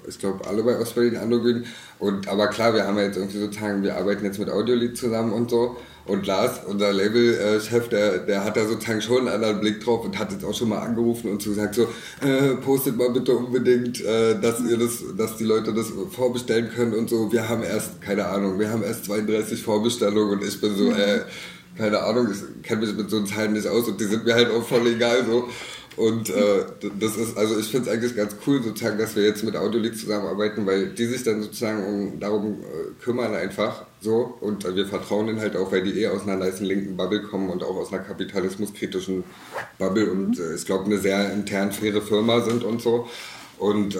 ich 0.07 0.17
glaube 0.17 0.47
alle 0.47 0.63
bei 0.63 0.79
Ostberlin 0.79 1.17
Androgyn. 1.17 1.65
Und 1.99 2.27
aber 2.27 2.47
klar, 2.47 2.73
wir 2.73 2.87
haben 2.87 2.97
ja 2.97 3.03
jetzt 3.03 3.17
irgendwie 3.17 3.39
so 3.39 3.47
Tage, 3.47 3.83
wir 3.83 3.97
arbeiten 3.97 4.23
jetzt 4.23 4.39
mit 4.39 4.49
Audiolied 4.49 4.97
zusammen 4.97 5.33
und 5.33 5.49
so. 5.49 5.75
Und 6.05 6.27
Lars, 6.27 6.59
unser 6.67 6.93
Labelchef, 6.93 7.89
der, 7.89 8.19
der 8.19 8.45
hat 8.45 8.55
da 8.55 8.67
sozusagen 8.67 9.01
schon 9.01 9.21
einen 9.21 9.29
anderen 9.29 9.59
Blick 9.59 9.83
drauf 9.83 10.05
und 10.05 10.19
hat 10.19 10.31
jetzt 10.31 10.45
auch 10.45 10.53
schon 10.53 10.69
mal 10.69 10.79
angerufen 10.79 11.31
und 11.31 11.41
so 11.41 11.49
gesagt 11.49 11.73
so, 11.75 11.87
äh, 12.21 12.55
postet 12.63 12.95
mal 12.95 13.09
bitte 13.09 13.35
unbedingt, 13.35 14.01
äh, 14.01 14.39
dass 14.39 14.61
ihr 14.61 14.77
das, 14.77 15.03
dass 15.17 15.37
die 15.37 15.45
Leute 15.45 15.73
das 15.73 15.87
vorbestellen 16.11 16.69
können 16.69 16.93
und 16.93 17.09
so. 17.09 17.31
Wir 17.31 17.49
haben 17.49 17.63
erst, 17.63 18.01
keine 18.01 18.27
Ahnung, 18.27 18.59
wir 18.59 18.69
haben 18.69 18.83
erst 18.83 19.05
32 19.05 19.63
Vorbestellungen 19.63 20.39
und 20.39 20.47
ich 20.47 20.61
bin 20.61 20.75
so, 20.75 20.91
äh, 20.91 21.21
keine 21.75 21.99
Ahnung, 22.01 22.27
ich 22.31 22.63
kenne 22.63 22.85
mich 22.85 22.95
mit 22.95 23.09
so 23.09 23.23
Zahlen 23.23 23.53
nicht 23.53 23.67
aus 23.67 23.87
und 23.87 23.99
die 23.99 24.05
sind 24.05 24.25
mir 24.25 24.35
halt 24.35 24.51
auch 24.51 24.63
voll 24.63 24.85
egal 24.87 25.25
so. 25.25 25.49
Und 25.97 26.29
äh, 26.29 26.65
das 26.99 27.15
ist, 27.15 27.37
also 27.37 27.57
ich 27.57 27.67
finde 27.67 27.89
es 27.89 27.95
eigentlich 27.95 28.15
ganz 28.15 28.35
cool, 28.45 28.61
sozusagen, 28.61 28.97
dass 28.97 29.15
wir 29.15 29.23
jetzt 29.23 29.43
mit 29.43 29.55
Audiolied 29.55 29.97
zusammenarbeiten, 29.97 30.65
weil 30.65 30.87
die 30.89 31.05
sich 31.05 31.23
dann 31.23 31.41
sozusagen 31.41 31.85
um, 31.85 32.19
darum 32.19 32.59
äh, 32.61 33.03
kümmern 33.03 33.33
einfach 33.33 33.85
so. 34.01 34.37
Und 34.41 34.65
äh, 34.65 34.75
wir 34.75 34.87
vertrauen 34.87 35.29
ihnen 35.29 35.39
halt 35.39 35.55
auch, 35.55 35.71
weil 35.71 35.83
die 35.83 36.01
eh 36.01 36.07
aus 36.07 36.23
einer 36.23 36.35
nice 36.35 36.59
linken 36.59 36.97
Bubble 36.97 37.21
kommen 37.21 37.49
und 37.49 37.63
auch 37.63 37.77
aus 37.77 37.93
einer 37.93 38.03
kapitalismuskritischen 38.03 39.23
Bubble 39.77 40.11
und 40.11 40.37
äh, 40.37 40.55
ich 40.55 40.65
glaube 40.65 40.85
eine 40.85 40.97
sehr 40.97 41.31
intern 41.31 41.71
faire 41.71 42.01
Firma 42.01 42.41
sind 42.41 42.63
und 42.63 42.81
so. 42.81 43.07
Und 43.57 43.95
äh, 43.95 43.99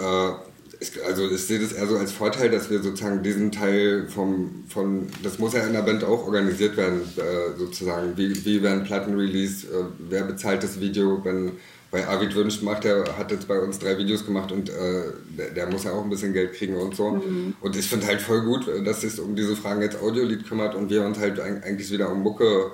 ich, 0.79 0.91
also 1.05 1.29
ich 1.29 1.41
sehe 1.41 1.59
das 1.59 1.71
eher 1.71 1.87
so 1.87 1.97
als 1.97 2.11
Vorteil, 2.11 2.49
dass 2.49 2.69
wir 2.69 2.81
sozusagen 2.81 3.23
diesen 3.23 3.51
Teil 3.53 4.07
vom, 4.07 4.65
von, 4.67 5.07
das 5.23 5.39
muss 5.39 5.53
ja 5.53 5.65
in 5.65 5.73
der 5.73 5.81
Band 5.81 6.03
auch 6.03 6.25
organisiert 6.25 6.75
werden, 6.75 7.01
äh, 7.15 7.57
sozusagen. 7.57 8.17
Wie, 8.17 8.45
wie 8.45 8.61
werden 8.61 8.83
Platten 8.83 9.17
released, 9.17 9.65
äh, 9.65 9.85
wer 10.09 10.23
bezahlt 10.23 10.63
das 10.63 10.79
Video, 10.79 11.23
wenn 11.23 11.53
weil 11.95 12.03
Arvid 12.03 12.35
Wünsch 12.35 12.61
macht, 12.61 12.83
der 12.83 13.17
hat 13.17 13.31
jetzt 13.31 13.47
bei 13.47 13.57
uns 13.57 13.79
drei 13.79 13.97
Videos 13.97 14.25
gemacht 14.25 14.51
und 14.51 14.69
äh, 14.69 15.03
der, 15.37 15.51
der, 15.51 15.67
muss 15.67 15.85
ja 15.85 15.93
auch 15.93 16.03
ein 16.03 16.09
bisschen 16.09 16.33
Geld 16.33 16.51
kriegen 16.53 16.75
und 16.75 16.93
so. 16.93 17.11
Mhm. 17.11 17.53
Und 17.61 17.77
ich 17.77 17.87
finde 17.87 18.05
halt 18.07 18.19
voll 18.19 18.41
gut, 18.41 18.67
dass 18.85 18.99
sich 18.99 19.17
um 19.17 19.33
diese 19.33 19.55
Fragen 19.55 19.81
jetzt 19.81 20.01
Audiolied 20.01 20.45
kümmert 20.45 20.75
und 20.75 20.89
wir 20.89 21.05
uns 21.05 21.17
halt 21.19 21.39
eigentlich 21.39 21.89
wieder 21.91 22.11
um 22.11 22.21
Mucke 22.21 22.71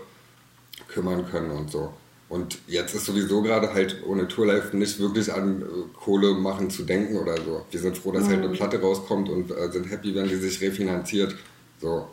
kümmern 0.88 1.30
können 1.30 1.52
und 1.52 1.70
so. 1.70 1.94
Und 2.30 2.58
jetzt 2.66 2.96
ist 2.96 3.06
sowieso 3.06 3.44
gerade 3.44 3.72
halt 3.72 4.02
ohne 4.08 4.28
Tourlife 4.28 4.76
nicht 4.76 5.00
wirklich 5.00 5.32
an 5.32 5.62
äh, 5.62 5.66
Kohle 5.94 6.34
machen 6.34 6.72
zu 6.72 6.82
denken 6.82 7.18
oder 7.18 7.36
so. 7.38 7.64
Wir 7.70 7.80
sind 7.80 8.00
froh, 8.00 8.12
dass 8.12 8.24
mhm. 8.24 8.30
halt 8.30 8.44
eine. 8.46 8.54
Platte 8.54 8.82
rauskommt 8.82 9.30
und 9.30 9.52
äh, 9.52 9.72
sind 9.72 9.92
happy, 9.92 10.16
wenn 10.16 10.30
die 10.30 10.36
sich 10.36 10.60
refinanziert. 10.62 11.36
So. 11.80 12.08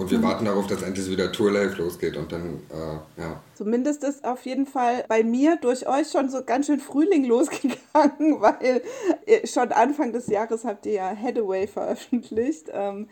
Und 0.00 0.10
wir 0.10 0.16
mhm. 0.16 0.22
warten 0.22 0.44
darauf, 0.46 0.66
dass 0.66 0.80
endlich 0.80 1.10
wieder 1.10 1.30
Tourlife 1.30 1.82
losgeht 1.82 2.16
und 2.16 2.32
dann, 2.32 2.62
äh, 2.70 3.20
ja. 3.20 3.42
Zumindest 3.54 4.02
ist 4.02 4.24
auf 4.24 4.46
jeden 4.46 4.64
Fall 4.64 5.04
bei 5.08 5.22
mir 5.22 5.56
durch 5.56 5.86
euch 5.86 6.10
schon 6.10 6.30
so 6.30 6.42
ganz 6.42 6.66
schön 6.66 6.80
Frühling 6.80 7.24
losgegangen, 7.28 8.40
weil 8.40 8.80
schon 9.44 9.72
Anfang 9.72 10.14
des 10.14 10.28
Jahres 10.28 10.64
habt 10.64 10.86
ihr 10.86 10.92
ja 10.92 11.14
Hathaway 11.14 11.66
veröffentlicht. 11.66 12.70
Ähm, 12.72 13.08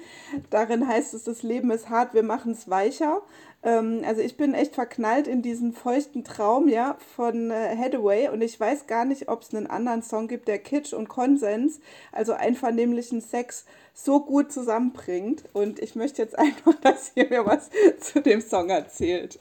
darin 0.49 0.88
heißt 0.88 1.12
es, 1.12 1.25
das 1.25 1.42
Leben 1.42 1.71
ist 1.71 1.90
hart, 1.90 2.14
wir 2.14 2.23
machen 2.23 2.52
es 2.52 2.71
weicher. 2.71 3.21
Ähm, 3.62 4.02
also 4.07 4.23
ich 4.23 4.38
bin 4.38 4.54
echt 4.54 4.75
verknallt 4.75 5.26
in 5.26 5.42
diesen 5.42 5.75
feuchten 5.75 6.25
Traum, 6.25 6.68
ja, 6.68 6.97
von 7.16 7.50
äh, 7.50 8.28
und 8.33 8.40
ich 8.40 8.59
weiß 8.59 8.87
gar 8.87 9.04
nicht, 9.04 9.28
ob 9.28 9.42
es 9.42 9.54
einen 9.54 9.66
anderen 9.66 10.02
Song 10.02 10.28
gibt, 10.28 10.49
der 10.49 10.59
Kitsch 10.59 10.92
und 10.95 11.09
Konsens, 11.09 11.80
also 12.12 12.33
einvernehmlichen 12.33 13.21
Sex, 13.21 13.66
so 14.05 14.21
gut 14.21 14.52
zusammenbringt. 14.52 15.45
Und 15.52 15.81
ich 15.81 15.95
möchte 15.95 16.23
jetzt 16.23 16.38
einfach, 16.38 16.75
dass 16.83 17.12
ihr 17.14 17.28
mir 17.28 17.45
was 17.45 17.71
zu 18.00 18.21
dem 18.21 18.40
Song 18.40 18.71
erzählt. 18.71 19.38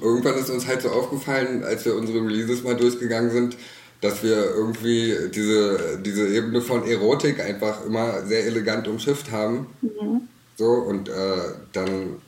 Irgendwann 0.00 0.36
ist 0.36 0.50
uns 0.50 0.66
halt 0.66 0.82
so 0.82 0.90
aufgefallen, 0.90 1.64
als 1.64 1.84
wir 1.84 1.96
unsere 1.96 2.18
Releases 2.20 2.62
mal 2.62 2.76
durchgegangen 2.76 3.30
sind, 3.30 3.56
dass 4.00 4.22
wir 4.22 4.36
irgendwie 4.36 5.14
diese, 5.34 5.98
diese 6.04 6.28
Ebene 6.28 6.60
von 6.60 6.86
Erotik 6.86 7.40
einfach 7.40 7.84
immer 7.84 8.24
sehr 8.24 8.44
elegant 8.44 8.86
umschifft 8.86 9.32
haben. 9.32 9.66
Mhm. 9.80 10.28
So, 10.56 10.66
und 10.66 11.08
äh, 11.08 11.12
dann 11.72 12.20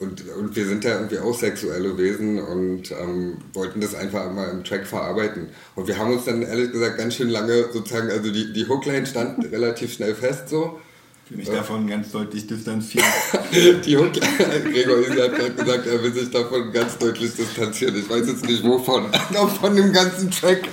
und, 0.00 0.24
und 0.36 0.56
wir 0.56 0.66
sind 0.66 0.84
ja 0.84 0.96
irgendwie 0.96 1.18
auch 1.18 1.38
sexuelle 1.38 1.96
Wesen 1.96 2.40
und 2.40 2.90
ähm, 2.90 3.38
wollten 3.52 3.80
das 3.80 3.94
einfach 3.94 4.30
mal 4.32 4.50
im 4.50 4.64
Track 4.64 4.86
verarbeiten. 4.86 5.48
Und 5.76 5.86
wir 5.86 5.98
haben 5.98 6.12
uns 6.12 6.24
dann 6.24 6.42
ehrlich 6.42 6.72
gesagt 6.72 6.98
ganz 6.98 7.14
schön 7.14 7.28
lange 7.28 7.70
sozusagen, 7.72 8.10
also 8.10 8.32
die, 8.32 8.52
die 8.52 8.66
Hookline 8.68 9.06
stand 9.06 9.44
relativ 9.52 9.92
schnell 9.92 10.14
fest 10.14 10.48
so. 10.48 10.80
Ich 11.24 11.30
will 11.30 11.38
mich 11.38 11.48
davon 11.48 11.86
ganz 11.86 12.12
deutlich 12.12 12.46
distanzieren. 12.46 13.06
die 13.86 13.96
Hookline, 13.96 14.60
Gregor 14.70 14.98
hat 14.98 15.34
gerade 15.34 15.52
gesagt, 15.52 15.86
er 15.86 16.02
will 16.02 16.12
sich 16.12 16.30
davon 16.30 16.70
ganz 16.70 16.98
deutlich 16.98 17.34
distanzieren. 17.34 17.96
Ich 17.96 18.10
weiß 18.10 18.26
jetzt 18.28 18.44
nicht 18.44 18.62
wovon, 18.62 19.06
ob 19.34 19.50
von 19.50 19.74
dem 19.74 19.90
ganzen 19.90 20.30
Track 20.30 20.68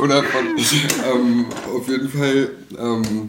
oder 0.00 0.24
von, 0.24 0.44
ähm, 0.48 1.46
auf 1.72 1.88
jeden 1.88 2.08
Fall, 2.08 2.50
ähm, 2.76 3.28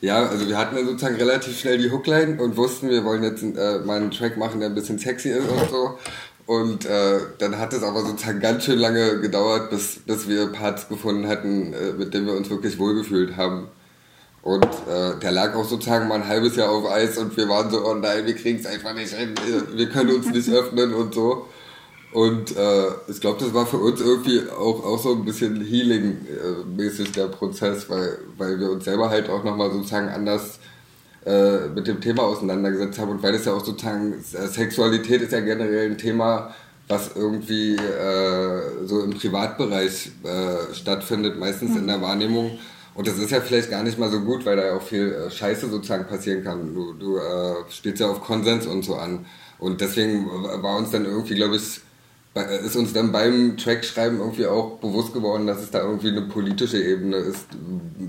ja, 0.00 0.24
also 0.24 0.46
wir 0.46 0.56
hatten 0.56 0.76
ja 0.76 0.84
sozusagen 0.84 1.16
relativ 1.16 1.58
schnell 1.58 1.78
die 1.78 1.90
Hookline 1.90 2.40
und 2.40 2.56
wussten, 2.56 2.88
wir 2.88 3.04
wollen 3.04 3.24
jetzt 3.24 3.42
äh, 3.42 3.80
mal 3.84 4.00
einen 4.00 4.12
Track 4.12 4.36
machen, 4.36 4.60
der 4.60 4.68
ein 4.68 4.74
bisschen 4.76 5.00
sexy 5.00 5.30
ist 5.30 5.48
und 5.48 5.68
so. 5.68 5.98
Und 6.46 6.86
äh, 6.86 7.18
dann 7.38 7.58
hat 7.58 7.72
es 7.72 7.82
aber 7.82 8.02
sozusagen 8.02 8.38
ganz 8.38 8.64
schön 8.64 8.78
lange 8.78 9.20
gedauert, 9.20 9.70
bis, 9.70 9.96
bis 10.06 10.28
wir 10.28 10.46
Parts 10.52 10.88
gefunden 10.88 11.26
hatten, 11.26 11.72
äh, 11.72 11.92
mit 11.98 12.14
denen 12.14 12.26
wir 12.26 12.34
uns 12.34 12.50
wirklich 12.50 12.78
wohlgefühlt 12.78 13.36
haben. 13.36 13.66
Und 14.46 14.64
äh, 14.64 15.18
der 15.20 15.32
lag 15.32 15.56
auch 15.56 15.64
sozusagen 15.64 16.06
mal 16.06 16.14
ein 16.22 16.28
halbes 16.28 16.54
Jahr 16.54 16.70
auf 16.70 16.88
Eis 16.88 17.18
und 17.18 17.36
wir 17.36 17.48
waren 17.48 17.68
so, 17.68 17.84
oh 17.84 17.94
nein, 17.94 18.26
wir 18.26 18.36
kriegen 18.36 18.60
es 18.60 18.66
einfach 18.66 18.94
nicht 18.94 19.12
hin, 19.12 19.34
wir 19.74 19.88
können 19.88 20.14
uns 20.14 20.30
nicht 20.30 20.48
öffnen 20.48 20.94
und 20.94 21.14
so. 21.14 21.48
Und 22.12 22.56
äh, 22.56 22.86
ich 23.08 23.20
glaube, 23.20 23.40
das 23.40 23.52
war 23.52 23.66
für 23.66 23.78
uns 23.78 24.00
irgendwie 24.00 24.42
auch, 24.48 24.84
auch 24.84 25.02
so 25.02 25.14
ein 25.14 25.24
bisschen 25.24 25.60
Healing-mäßig 25.60 27.10
der 27.10 27.26
Prozess, 27.26 27.90
weil, 27.90 28.18
weil 28.38 28.60
wir 28.60 28.70
uns 28.70 28.84
selber 28.84 29.10
halt 29.10 29.28
auch 29.28 29.42
nochmal 29.42 29.72
sozusagen 29.72 30.10
anders 30.10 30.60
äh, 31.24 31.66
mit 31.74 31.88
dem 31.88 32.00
Thema 32.00 32.22
auseinandergesetzt 32.22 33.00
haben 33.00 33.10
und 33.10 33.24
weil 33.24 33.34
es 33.34 33.46
ja 33.46 33.52
auch 33.52 33.64
sozusagen, 33.64 34.12
äh, 34.12 34.46
Sexualität 34.46 35.22
ist 35.22 35.32
ja 35.32 35.40
generell 35.40 35.90
ein 35.90 35.98
Thema, 35.98 36.54
was 36.86 37.16
irgendwie 37.16 37.74
äh, 37.74 38.86
so 38.86 39.00
im 39.02 39.10
Privatbereich 39.10 40.12
äh, 40.22 40.72
stattfindet, 40.72 41.36
meistens 41.36 41.72
mhm. 41.72 41.78
in 41.78 41.86
der 41.88 42.00
Wahrnehmung. 42.00 42.60
Und 42.96 43.06
das 43.06 43.18
ist 43.18 43.30
ja 43.30 43.40
vielleicht 43.40 43.70
gar 43.70 43.82
nicht 43.82 43.98
mal 43.98 44.10
so 44.10 44.20
gut, 44.20 44.46
weil 44.46 44.56
da 44.56 44.66
ja 44.66 44.76
auch 44.76 44.82
viel 44.82 45.12
äh, 45.12 45.30
Scheiße 45.30 45.68
sozusagen 45.68 46.06
passieren 46.06 46.42
kann. 46.42 46.74
Du, 46.74 46.94
du 46.94 47.18
äh, 47.18 47.54
spielst 47.68 48.00
ja 48.00 48.08
auf 48.08 48.22
Konsens 48.22 48.66
und 48.66 48.84
so 48.84 48.96
an. 48.96 49.26
Und 49.58 49.80
deswegen 49.80 50.26
war 50.26 50.76
uns 50.76 50.90
dann 50.90 51.04
irgendwie, 51.04 51.34
glaube 51.34 51.56
ich, 51.56 51.80
ist 52.64 52.76
uns 52.76 52.92
dann 52.92 53.12
beim 53.12 53.56
Trackschreiben 53.56 54.18
irgendwie 54.18 54.46
auch 54.46 54.78
bewusst 54.78 55.14
geworden, 55.14 55.46
dass 55.46 55.62
es 55.62 55.70
da 55.70 55.80
irgendwie 55.80 56.08
eine 56.08 56.22
politische 56.22 56.82
Ebene 56.82 57.16
ist, 57.16 57.46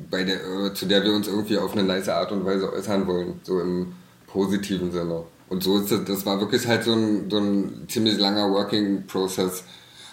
bei 0.09 0.23
der, 0.23 0.37
äh, 0.37 0.73
zu 0.73 0.85
der 0.85 1.03
wir 1.03 1.13
uns 1.13 1.27
irgendwie 1.27 1.57
auf 1.57 1.73
eine 1.73 1.83
nice 1.83 2.09
Art 2.09 2.31
und 2.31 2.45
Weise 2.45 2.71
äußern 2.71 3.07
wollen, 3.07 3.39
so 3.43 3.59
im 3.61 3.93
positiven 4.27 4.91
Sinne. 4.91 5.23
Und 5.49 5.63
so 5.63 5.79
ist 5.79 5.91
das, 5.91 6.03
das 6.03 6.25
war 6.25 6.39
wirklich 6.41 6.67
halt 6.67 6.83
so 6.83 6.93
ein, 6.93 7.29
so 7.29 7.37
ein 7.37 7.85
ziemlich 7.87 8.17
langer 8.19 8.51
Working-Prozess. 8.51 9.63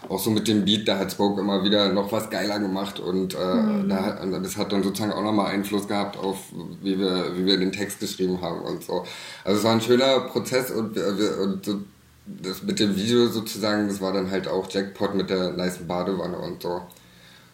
Auch 0.08 0.18
so 0.18 0.30
mit 0.30 0.48
dem 0.48 0.64
Beat, 0.64 0.86
da 0.86 0.98
hat 0.98 1.12
Spoke 1.12 1.40
immer 1.40 1.64
wieder 1.64 1.92
noch 1.92 2.12
was 2.12 2.28
geiler 2.28 2.58
gemacht 2.58 3.00
und 3.00 3.34
äh, 3.34 3.54
mhm. 3.54 3.88
da, 3.88 4.26
das 4.42 4.56
hat 4.56 4.72
dann 4.72 4.82
sozusagen 4.82 5.12
auch 5.12 5.22
nochmal 5.22 5.52
Einfluss 5.52 5.88
gehabt 5.88 6.18
auf, 6.18 6.38
wie 6.82 6.98
wir, 6.98 7.36
wie 7.36 7.46
wir 7.46 7.56
den 7.58 7.72
Text 7.72 8.00
geschrieben 8.00 8.40
haben 8.42 8.60
und 8.60 8.84
so. 8.84 9.04
Also 9.44 9.58
es 9.58 9.64
war 9.64 9.72
ein 9.72 9.80
schöner 9.80 10.20
Prozess 10.20 10.70
und, 10.70 10.96
und 10.96 11.64
so 11.64 11.80
das 12.26 12.62
mit 12.62 12.80
dem 12.80 12.96
Video 12.96 13.26
sozusagen, 13.28 13.88
das 13.88 14.00
war 14.00 14.12
dann 14.12 14.30
halt 14.30 14.48
auch 14.48 14.70
Jackpot 14.70 15.14
mit 15.14 15.30
der 15.30 15.52
nice 15.52 15.78
Badewanne 15.86 16.38
und 16.38 16.62
so. 16.62 16.82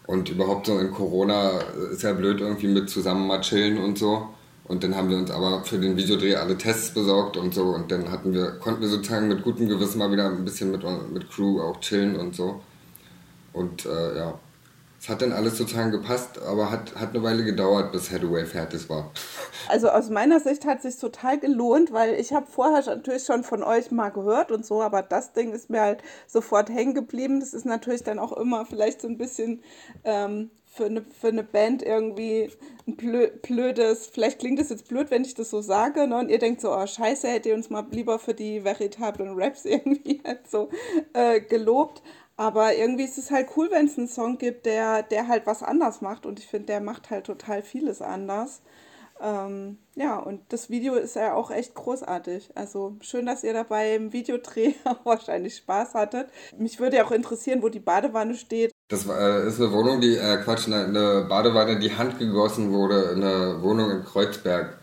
Und 0.06 0.28
überhaupt 0.28 0.66
so 0.66 0.78
in 0.78 0.90
Corona 0.90 1.52
ist 1.92 2.02
ja 2.02 2.12
blöd 2.12 2.40
irgendwie 2.40 2.68
mit 2.68 2.90
zusammen 2.90 3.26
mal 3.26 3.40
chillen 3.40 3.78
und 3.78 3.98
so. 3.98 4.28
Und 4.70 4.84
dann 4.84 4.94
haben 4.94 5.10
wir 5.10 5.16
uns 5.16 5.32
aber 5.32 5.64
für 5.64 5.80
den 5.80 5.96
Videodreh 5.96 6.36
alle 6.36 6.56
Tests 6.56 6.94
besorgt 6.94 7.36
und 7.36 7.52
so. 7.52 7.74
Und 7.74 7.90
dann 7.90 8.08
hatten 8.08 8.32
wir, 8.32 8.52
konnten 8.52 8.82
wir 8.82 8.88
sozusagen 8.88 9.26
mit 9.26 9.42
gutem 9.42 9.68
Gewissen 9.68 9.98
mal 9.98 10.12
wieder 10.12 10.26
ein 10.26 10.44
bisschen 10.44 10.70
mit, 10.70 10.84
mit 11.12 11.28
Crew 11.28 11.60
auch 11.60 11.80
chillen 11.80 12.14
und 12.14 12.36
so. 12.36 12.60
Und 13.52 13.84
äh, 13.84 14.16
ja, 14.16 14.38
es 15.00 15.08
hat 15.08 15.22
dann 15.22 15.32
alles 15.32 15.56
sozusagen 15.56 15.90
gepasst, 15.90 16.42
aber 16.42 16.70
hat, 16.70 16.94
hat 16.94 17.14
eine 17.14 17.22
Weile 17.22 17.42
gedauert, 17.42 17.90
bis 17.90 18.10
Hathaway 18.10 18.44
fertig 18.44 18.90
war. 18.90 19.10
Also 19.66 19.88
aus 19.88 20.10
meiner 20.10 20.40
Sicht 20.40 20.66
hat 20.66 20.84
es 20.84 20.92
sich 20.92 21.00
total 21.00 21.38
gelohnt, 21.38 21.90
weil 21.90 22.20
ich 22.20 22.34
habe 22.34 22.46
vorher 22.46 22.84
natürlich 22.84 23.24
schon 23.24 23.42
von 23.42 23.62
euch 23.62 23.90
mal 23.90 24.10
gehört 24.10 24.52
und 24.52 24.66
so, 24.66 24.82
aber 24.82 25.00
das 25.00 25.32
Ding 25.32 25.52
ist 25.52 25.70
mir 25.70 25.80
halt 25.80 26.02
sofort 26.26 26.68
hängen 26.68 26.92
geblieben. 26.92 27.40
Das 27.40 27.54
ist 27.54 27.64
natürlich 27.64 28.02
dann 28.02 28.18
auch 28.18 28.32
immer 28.32 28.66
vielleicht 28.66 29.00
so 29.00 29.08
ein 29.08 29.16
bisschen 29.16 29.62
ähm, 30.04 30.50
für, 30.66 30.84
eine, 30.84 31.02
für 31.02 31.28
eine 31.28 31.42
Band 31.44 31.82
irgendwie 31.82 32.50
ein 32.86 32.96
blödes, 33.42 34.06
vielleicht 34.06 34.38
klingt 34.38 34.60
es 34.60 34.68
jetzt 34.68 34.88
blöd, 34.88 35.10
wenn 35.10 35.24
ich 35.24 35.34
das 35.34 35.50
so 35.50 35.62
sage, 35.62 36.06
ne? 36.06 36.16
und 36.18 36.28
ihr 36.28 36.38
denkt 36.38 36.60
so, 36.60 36.72
oh 36.72 36.86
scheiße, 36.86 37.26
hättet 37.26 37.46
ihr 37.46 37.54
uns 37.54 37.70
mal 37.70 37.86
lieber 37.90 38.18
für 38.18 38.34
die 38.34 38.64
veritablen 38.64 39.32
Raps 39.34 39.64
irgendwie 39.64 40.20
halt 40.24 40.48
so 40.48 40.68
äh, 41.14 41.40
gelobt. 41.40 42.02
Aber 42.40 42.74
irgendwie 42.74 43.04
ist 43.04 43.18
es 43.18 43.30
halt 43.30 43.48
cool, 43.54 43.68
wenn 43.70 43.84
es 43.84 43.98
einen 43.98 44.08
Song 44.08 44.38
gibt, 44.38 44.64
der, 44.64 45.02
der 45.02 45.28
halt 45.28 45.46
was 45.46 45.62
anders 45.62 46.00
macht. 46.00 46.24
Und 46.24 46.38
ich 46.38 46.46
finde, 46.46 46.68
der 46.68 46.80
macht 46.80 47.10
halt 47.10 47.26
total 47.26 47.62
vieles 47.62 48.00
anders. 48.00 48.62
Ähm, 49.20 49.76
ja, 49.94 50.16
und 50.18 50.40
das 50.48 50.70
Video 50.70 50.94
ist 50.94 51.16
ja 51.16 51.34
auch 51.34 51.50
echt 51.50 51.74
großartig. 51.74 52.48
Also 52.54 52.96
schön, 53.02 53.26
dass 53.26 53.44
ihr 53.44 53.52
dabei 53.52 53.94
im 53.94 54.14
Videodreh 54.14 54.72
wahrscheinlich 55.04 55.56
Spaß 55.56 55.92
hattet. 55.92 56.30
Mich 56.56 56.80
würde 56.80 56.96
ja 56.96 57.04
auch 57.04 57.10
interessieren, 57.10 57.60
wo 57.60 57.68
die 57.68 57.78
Badewanne 57.78 58.34
steht. 58.34 58.72
Das 58.88 59.06
äh, 59.06 59.46
ist 59.46 59.60
eine 59.60 59.72
Wohnung, 59.72 60.00
die, 60.00 60.16
äh, 60.16 60.38
Quatsch, 60.38 60.66
eine, 60.66 60.86
eine 60.86 61.26
Badewanne, 61.28 61.78
die 61.78 61.94
handgegossen 61.94 62.72
wurde, 62.72 63.10
eine 63.10 63.62
Wohnung 63.62 63.90
in 63.90 64.02
Kreuzberg. 64.02 64.78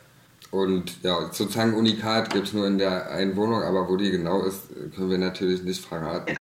Und 0.52 1.02
ja, 1.02 1.32
sozusagen 1.32 1.74
Unikat 1.74 2.30
gibt 2.30 2.50
es 2.50 2.54
nur 2.54 2.68
in 2.68 2.78
der 2.78 3.10
einen 3.10 3.36
Wohnung, 3.36 3.64
aber 3.64 3.90
wo 3.90 3.98
die 3.98 4.12
genau 4.12 4.44
ist, 4.44 4.70
können 4.96 5.10
wir 5.10 5.18
natürlich 5.18 5.64
nicht 5.64 5.84
verraten. 5.84 6.38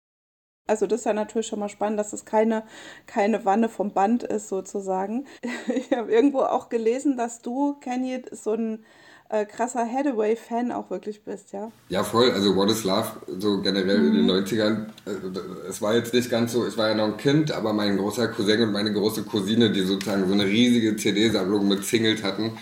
Also 0.66 0.86
das 0.86 1.00
ist 1.00 1.06
ja 1.06 1.12
natürlich 1.12 1.46
schon 1.46 1.60
mal 1.60 1.68
spannend, 1.68 1.98
dass 1.98 2.12
es 2.12 2.24
keine, 2.24 2.64
keine 3.06 3.44
Wanne 3.44 3.68
vom 3.68 3.92
Band 3.92 4.22
ist 4.22 4.48
sozusagen. 4.48 5.26
Ich 5.74 5.92
habe 5.92 6.10
irgendwo 6.10 6.40
auch 6.40 6.68
gelesen, 6.68 7.16
dass 7.16 7.42
du, 7.42 7.74
Kenny, 7.80 8.22
so 8.32 8.52
ein 8.52 8.84
äh, 9.28 9.44
krasser 9.44 9.86
Hathaway-Fan 9.90 10.72
auch 10.72 10.90
wirklich 10.90 11.22
bist, 11.22 11.52
ja? 11.52 11.70
Ja, 11.88 12.04
voll. 12.04 12.30
Also 12.30 12.54
What 12.54 12.70
is 12.70 12.84
Love, 12.84 13.08
so 13.38 13.60
generell 13.60 13.98
mhm. 13.98 14.18
in 14.18 14.26
den 14.26 14.30
90ern. 14.30 14.86
Äh, 15.06 15.68
es 15.68 15.82
war 15.82 15.94
jetzt 15.94 16.14
nicht 16.14 16.30
ganz 16.30 16.52
so, 16.52 16.66
ich 16.66 16.76
war 16.76 16.88
ja 16.88 16.94
noch 16.94 17.06
ein 17.06 17.16
Kind, 17.16 17.52
aber 17.52 17.72
mein 17.72 17.96
großer 17.96 18.28
Cousin 18.28 18.62
und 18.62 18.72
meine 18.72 18.92
große 18.92 19.24
Cousine, 19.24 19.70
die 19.70 19.82
sozusagen 19.82 20.26
so 20.26 20.32
eine 20.32 20.46
riesige 20.46 20.96
CD-Sammlung 20.96 21.66
mit 21.68 21.84
Singles 21.84 22.22
hatten, 22.22 22.58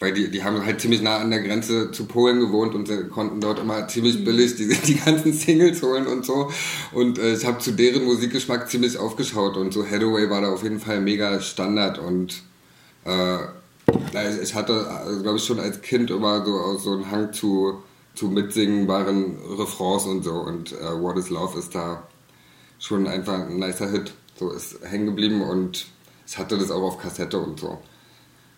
weil 0.00 0.14
die, 0.14 0.30
die 0.30 0.42
haben 0.42 0.64
halt 0.64 0.80
ziemlich 0.80 1.02
nah 1.02 1.18
an 1.18 1.30
der 1.30 1.42
Grenze 1.42 1.92
zu 1.92 2.06
Polen 2.06 2.40
gewohnt 2.40 2.74
und 2.74 2.90
konnten 3.10 3.40
dort 3.40 3.58
immer 3.58 3.86
ziemlich 3.86 4.18
mhm. 4.18 4.24
billig 4.24 4.56
die, 4.56 4.68
die 4.68 4.96
ganzen 4.96 5.32
Singles 5.34 5.82
holen 5.82 6.06
und 6.06 6.24
so. 6.24 6.50
Und 6.92 7.18
äh, 7.18 7.34
ich 7.34 7.44
habe 7.44 7.58
zu 7.58 7.72
deren 7.72 8.04
Musikgeschmack 8.04 8.70
ziemlich 8.70 8.96
aufgeschaut 8.96 9.56
und 9.58 9.72
so 9.72 9.86
Hathaway 9.86 10.28
war 10.30 10.40
da 10.40 10.52
auf 10.52 10.62
jeden 10.62 10.80
Fall 10.80 11.00
mega 11.00 11.40
Standard 11.40 11.98
und 11.98 12.42
äh, 13.04 13.38
ich 14.42 14.54
hatte, 14.54 14.88
also, 14.88 15.22
glaube 15.22 15.38
ich, 15.38 15.44
schon 15.44 15.60
als 15.60 15.82
Kind 15.82 16.10
immer 16.10 16.44
so, 16.44 16.78
so 16.78 16.92
einen 16.92 17.10
Hang 17.10 17.32
zu, 17.32 17.82
zu 18.14 18.28
mitsingbaren 18.28 19.36
Refrains 19.58 20.04
und 20.04 20.24
so 20.24 20.32
und 20.32 20.72
äh, 20.72 21.00
What 21.00 21.18
is 21.18 21.28
Love 21.28 21.58
ist 21.58 21.74
da 21.74 22.04
schon 22.78 23.06
einfach 23.06 23.34
ein 23.34 23.58
nicer 23.58 23.90
Hit. 23.90 24.12
So 24.38 24.50
ist 24.50 24.78
hängen 24.82 25.06
geblieben 25.06 25.42
und 25.42 25.86
ich 26.26 26.38
hatte 26.38 26.56
das 26.56 26.70
auch 26.70 26.82
auf 26.82 26.98
Kassette 26.98 27.38
und 27.38 27.60
so. 27.60 27.78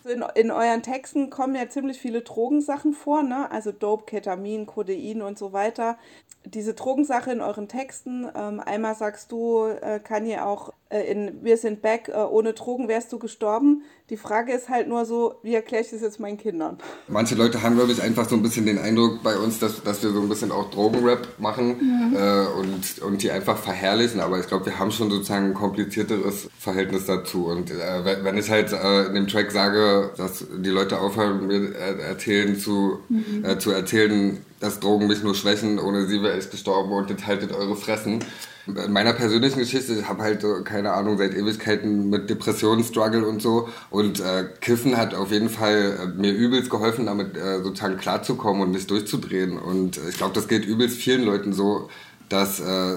In, 0.05 0.23
in 0.35 0.51
euren 0.51 0.81
Texten 0.83 1.29
kommen 1.29 1.55
ja 1.55 1.69
ziemlich 1.69 1.99
viele 1.99 2.21
Drogensachen 2.21 2.93
vor, 2.93 3.23
ne? 3.23 3.49
Also 3.51 3.71
Dope, 3.71 4.05
Ketamin, 4.05 4.65
Codein 4.65 5.21
und 5.21 5.37
so 5.37 5.53
weiter. 5.53 5.97
Diese 6.45 6.73
Drogensache 6.73 7.31
in 7.31 7.41
euren 7.41 7.67
Texten, 7.67 8.27
ähm, 8.35 8.59
einmal 8.59 8.95
sagst 8.95 9.31
du, 9.31 9.65
äh, 9.65 9.99
Kanye 9.99 10.39
auch 10.39 10.73
äh, 10.93 11.11
in 11.11 11.43
Wir 11.43 11.57
sind 11.57 11.81
back, 11.81 12.09
äh, 12.09 12.17
ohne 12.17 12.53
Drogen 12.53 12.87
wärst 12.87 13.11
du 13.11 13.19
gestorben. 13.19 13.83
Die 14.09 14.17
Frage 14.17 14.53
ist 14.53 14.69
halt 14.69 14.87
nur 14.87 15.05
so, 15.05 15.35
wie 15.41 15.55
erkläre 15.55 15.83
ich 15.83 15.89
das 15.89 16.01
jetzt 16.01 16.19
meinen 16.19 16.37
Kindern? 16.37 16.77
Manche 17.07 17.35
Leute 17.35 17.63
haben, 17.63 17.75
glaube 17.75 17.91
ich, 17.91 18.01
einfach 18.01 18.29
so 18.29 18.35
ein 18.35 18.43
bisschen 18.43 18.65
den 18.65 18.77
Eindruck 18.77 19.23
bei 19.23 19.37
uns, 19.37 19.59
dass, 19.59 19.81
dass 19.81 20.03
wir 20.03 20.11
so 20.11 20.21
ein 20.21 20.29
bisschen 20.29 20.51
auch 20.51 20.69
Drogenrap 20.69 21.39
machen 21.39 21.77
mhm. 22.11 22.15
äh, 22.15 22.45
und, 22.59 23.01
und 23.01 23.23
die 23.23 23.31
einfach 23.31 23.57
verherrlichen. 23.57 24.19
Aber 24.19 24.39
ich 24.39 24.47
glaube, 24.47 24.67
wir 24.67 24.77
haben 24.77 24.91
schon 24.91 25.09
sozusagen 25.09 25.47
ein 25.47 25.53
komplizierteres 25.53 26.49
Verhältnis 26.59 27.05
dazu. 27.05 27.47
Und 27.47 27.71
äh, 27.71 28.23
wenn 28.23 28.37
ich 28.37 28.51
halt 28.51 28.71
äh, 28.71 29.05
in 29.05 29.15
dem 29.15 29.27
Track 29.27 29.51
sage, 29.51 30.11
dass 30.17 30.45
die 30.57 30.69
Leute 30.69 30.99
aufhören, 30.99 31.47
mir 31.47 31.73
erzählen 31.73 32.57
zu, 32.57 32.99
mhm. 33.09 33.43
äh, 33.43 33.57
zu 33.57 33.71
erzählen, 33.71 34.37
dass 34.63 34.79
Drogen 34.79 35.07
mich 35.07 35.21
nur 35.21 35.35
schwächen, 35.35 35.77
ohne 35.77 36.07
sie 36.07 36.23
wäre 36.23 36.37
ich 36.37 36.49
gestorben 36.49 36.93
und 36.93 37.09
jetzt 37.09 37.27
haltet 37.27 37.51
eure 37.51 37.75
Fressen. 37.75 38.23
In 38.65 38.93
meiner 38.93 39.11
persönlichen 39.11 39.59
Geschichte, 39.59 39.93
ich 39.93 40.07
habe 40.07 40.23
halt, 40.23 40.45
keine 40.63 40.93
Ahnung, 40.93 41.17
seit 41.17 41.33
Ewigkeiten 41.33 42.09
mit 42.09 42.29
Depressionen 42.29 42.81
struggle 42.85 43.27
und 43.27 43.41
so. 43.41 43.67
Und 43.89 44.21
äh, 44.21 44.45
Kiffen 44.61 44.95
hat 44.95 45.15
auf 45.15 45.31
jeden 45.31 45.49
Fall 45.49 45.97
äh, 46.01 46.05
mir 46.17 46.31
übelst 46.31 46.69
geholfen, 46.69 47.07
damit 47.07 47.35
äh, 47.35 47.61
sozusagen 47.61 47.97
klarzukommen 47.97 48.61
und 48.61 48.71
nicht 48.71 48.89
durchzudrehen. 48.89 49.59
Und 49.59 49.97
äh, 49.97 50.07
ich 50.07 50.15
glaube, 50.15 50.33
das 50.33 50.47
geht 50.47 50.63
übelst 50.63 50.95
vielen 50.95 51.23
Leuten 51.23 51.51
so, 51.51 51.89
dass, 52.29 52.61
äh, 52.61 52.95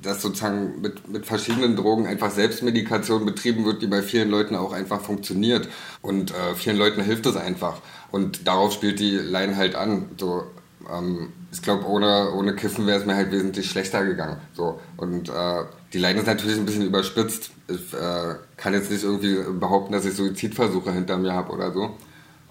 dass 0.00 0.22
sozusagen 0.22 0.80
mit, 0.80 1.08
mit 1.08 1.26
verschiedenen 1.26 1.74
Drogen 1.74 2.06
einfach 2.06 2.30
Selbstmedikation 2.30 3.26
betrieben 3.26 3.64
wird, 3.64 3.82
die 3.82 3.88
bei 3.88 4.02
vielen 4.02 4.30
Leuten 4.30 4.54
auch 4.54 4.72
einfach 4.72 5.00
funktioniert. 5.00 5.68
Und 6.02 6.30
äh, 6.30 6.54
vielen 6.54 6.76
Leuten 6.76 7.02
hilft 7.02 7.26
es 7.26 7.36
einfach. 7.36 7.78
Und 8.12 8.46
darauf 8.46 8.72
spielt 8.72 9.00
die 9.00 9.16
Line 9.16 9.56
halt 9.56 9.74
an. 9.74 10.10
So, 10.16 10.44
ähm, 10.92 11.32
ich 11.52 11.62
glaube, 11.62 11.86
ohne, 11.86 12.32
ohne 12.34 12.54
Kiffen 12.54 12.86
wäre 12.86 12.98
es 12.98 13.06
mir 13.06 13.16
halt 13.16 13.32
wesentlich 13.32 13.70
schlechter 13.70 14.04
gegangen. 14.04 14.36
So. 14.54 14.80
Und 14.96 15.28
äh, 15.28 15.64
die 15.92 15.98
Line 15.98 16.20
ist 16.20 16.26
natürlich 16.26 16.58
ein 16.58 16.66
bisschen 16.66 16.86
überspitzt. 16.86 17.50
Ich 17.68 17.92
äh, 17.94 18.34
kann 18.56 18.72
jetzt 18.72 18.90
nicht 18.90 19.04
irgendwie 19.04 19.36
behaupten, 19.58 19.92
dass 19.92 20.04
ich 20.04 20.14
Suizidversuche 20.14 20.92
hinter 20.92 21.16
mir 21.16 21.32
habe 21.32 21.52
oder 21.52 21.72
so. 21.72 21.96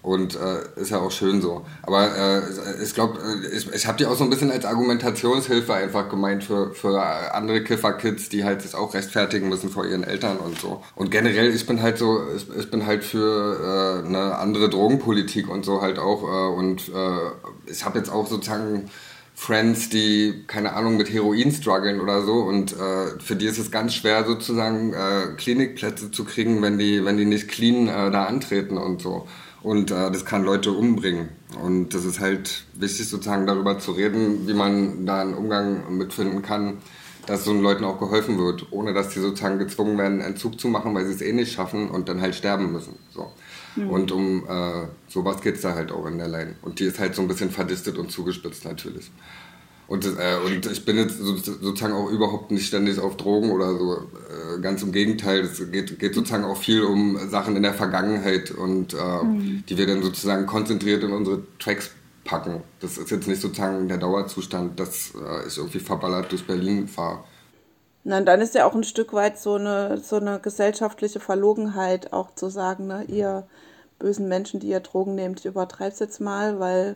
Und 0.02 0.36
äh, 0.36 0.82
ist 0.82 0.92
ja 0.92 1.00
auch 1.00 1.12
schön 1.12 1.42
so. 1.42 1.66
Aber 1.82 2.16
äh, 2.16 2.42
ich 2.84 2.94
glaube, 2.94 3.20
äh, 3.20 3.56
ich, 3.56 3.72
ich 3.74 3.86
habe 3.86 3.98
die 3.98 4.06
auch 4.06 4.16
so 4.16 4.24
ein 4.24 4.30
bisschen 4.30 4.50
als 4.50 4.66
Argumentationshilfe 4.66 5.74
einfach 5.74 6.10
gemeint 6.10 6.44
für, 6.44 6.74
für 6.74 7.02
andere 7.34 7.64
Kiffer-Kids, 7.64 8.30
die 8.30 8.46
halt 8.46 8.62
sich 8.62 8.76
auch 8.76 8.94
rechtfertigen 8.94 9.50
müssen 9.50 9.70
vor 9.70 9.86
ihren 9.86 10.04
Eltern 10.04 10.38
und 10.38 10.60
so. 10.60 10.84
Und 10.96 11.12
generell, 11.12 11.54
ich 11.54 11.66
bin 11.66 11.82
halt 11.82 11.98
so, 11.98 12.22
ich, 12.36 12.48
ich 12.58 12.72
bin 12.72 12.86
halt 12.86 13.04
für 13.04 14.04
äh, 14.04 14.08
eine 14.08 14.38
andere 14.38 14.70
Drogenpolitik 14.70 15.50
und 15.50 15.66
so 15.66 15.82
halt 15.82 16.00
auch. 16.00 16.24
Äh, 16.24 16.56
und 16.56 16.90
äh, 16.90 17.72
ich 17.72 17.84
habe 17.84 17.98
jetzt 17.98 18.10
auch 18.10 18.28
sozusagen 18.28 18.90
Friends, 19.40 19.88
die, 19.88 20.44
keine 20.48 20.74
Ahnung, 20.74 20.98
mit 20.98 21.14
Heroin 21.14 21.50
strugglen 21.54 22.02
oder 22.02 22.24
so. 22.24 22.42
Und 22.42 22.74
äh, 22.74 23.20
für 23.20 23.38
die 23.38 23.46
ist 23.46 23.58
es 23.58 23.72
ganz 23.72 23.94
schwer, 23.94 24.26
sozusagen 24.26 24.94
äh, 24.94 25.34
Klinikplätze 25.38 26.12
zu 26.12 26.26
kriegen, 26.26 26.62
wenn 26.62 26.78
die, 26.78 27.06
wenn 27.06 27.16
die 27.16 27.24
nicht 27.24 27.48
clean 27.48 27.88
äh, 27.88 28.12
da 28.12 28.26
antreten 28.26 28.78
und 28.78 29.02
so. 29.02 29.30
Und 29.62 29.92
äh, 29.92 30.12
das 30.12 30.26
kann 30.26 30.44
Leute 30.44 30.72
umbringen. 30.72 31.30
Und 31.62 31.94
das 31.94 32.06
ist 32.06 32.20
halt 32.20 32.66
wichtig, 32.74 33.10
sozusagen 33.10 33.46
darüber 33.46 33.80
zu 33.80 33.92
reden, 33.92 34.48
wie 34.48 34.54
man 34.54 35.06
da 35.06 35.22
einen 35.22 35.34
Umgang 35.34 35.98
mitfinden 35.98 36.42
kann, 36.42 36.78
dass 37.26 37.46
so 37.46 37.54
Leuten 37.54 37.84
auch 37.84 38.00
geholfen 38.00 38.38
wird, 38.38 38.68
ohne 38.72 38.94
dass 38.94 39.10
die 39.10 39.20
sozusagen 39.20 39.60
gezwungen 39.60 39.98
werden, 39.98 40.22
Entzug 40.22 40.60
zu 40.60 40.68
machen, 40.68 40.96
weil 40.96 41.06
sie 41.06 41.14
es 41.14 41.22
eh 41.22 41.34
nicht 41.34 41.52
schaffen 41.52 41.90
und 41.90 42.10
dann 42.10 42.22
halt 42.22 42.36
sterben 42.36 42.72
müssen. 42.72 42.98
So. 43.14 43.32
Mhm. 43.76 43.90
Und 43.90 44.12
um 44.12 44.48
äh, 44.48 44.88
sowas 45.08 45.42
geht 45.42 45.56
es 45.56 45.62
da 45.62 45.76
halt 45.76 45.92
auch 45.92 46.06
in 46.06 46.18
der 46.18 46.28
Line. 46.28 46.56
Und 46.62 46.80
die 46.80 46.86
ist 46.86 47.00
halt 47.00 47.16
so 47.16 47.22
ein 47.22 47.28
bisschen 47.28 47.52
verdistet 47.52 47.98
und 47.98 48.12
zugespitzt 48.12 48.66
natürlich. 48.66 49.12
Und, 49.90 50.06
äh, 50.06 50.38
und 50.46 50.68
ich 50.68 50.86
bin 50.86 50.98
jetzt 50.98 51.18
sozusagen 51.18 51.96
auch 51.96 52.12
überhaupt 52.12 52.52
nicht 52.52 52.68
ständig 52.68 53.00
auf 53.00 53.18
Drogen 53.18 53.50
oder 53.50 53.76
so. 53.76 53.96
Äh, 53.96 54.62
ganz 54.62 54.84
im 54.84 54.92
Gegenteil, 54.92 55.40
es 55.40 55.58
geht, 55.72 55.98
geht 55.98 56.14
sozusagen 56.14 56.46
auch 56.46 56.58
viel 56.58 56.84
um 56.84 57.18
Sachen 57.28 57.56
in 57.56 57.64
der 57.64 57.74
Vergangenheit 57.74 58.52
und 58.52 58.94
äh, 58.94 59.24
mhm. 59.24 59.64
die 59.68 59.78
wir 59.80 59.88
dann 59.88 60.04
sozusagen 60.04 60.46
konzentriert 60.46 61.04
in 61.04 61.12
unsere 61.12 61.42
Tracks 61.58 61.90
packen. 62.24 62.62
Das 62.82 63.00
ist 63.00 63.10
jetzt 63.10 63.28
nicht 63.28 63.42
sozusagen 63.42 63.88
der 63.88 63.98
Dauerzustand, 63.98 64.80
dass 64.80 65.12
äh, 65.16 65.48
ich 65.48 65.58
irgendwie 65.58 65.80
verballert 65.80 66.32
durch 66.32 66.46
Berlin 66.46 66.88
fahre. 66.88 67.24
Nein, 68.04 68.28
dann 68.28 68.42
ist 68.42 68.54
ja 68.54 68.68
auch 68.68 68.76
ein 68.76 68.84
Stück 68.84 69.12
weit 69.14 69.40
so 69.40 69.56
eine, 69.56 69.98
so 69.98 70.18
eine 70.18 70.40
gesellschaftliche 70.40 71.20
Verlogenheit, 71.20 72.14
auch 72.14 72.36
zu 72.36 72.50
sagen, 72.50 72.86
ne, 72.86 73.06
ihr 73.08 73.48
bösen 73.98 74.28
Menschen, 74.28 74.60
die 74.60 74.68
ihr 74.68 74.82
Drogen 74.82 75.16
nehmt, 75.16 75.40
ich 75.40 75.46
übertreib's 75.48 75.98
jetzt 75.98 76.22
mal, 76.22 76.60
weil 76.60 76.96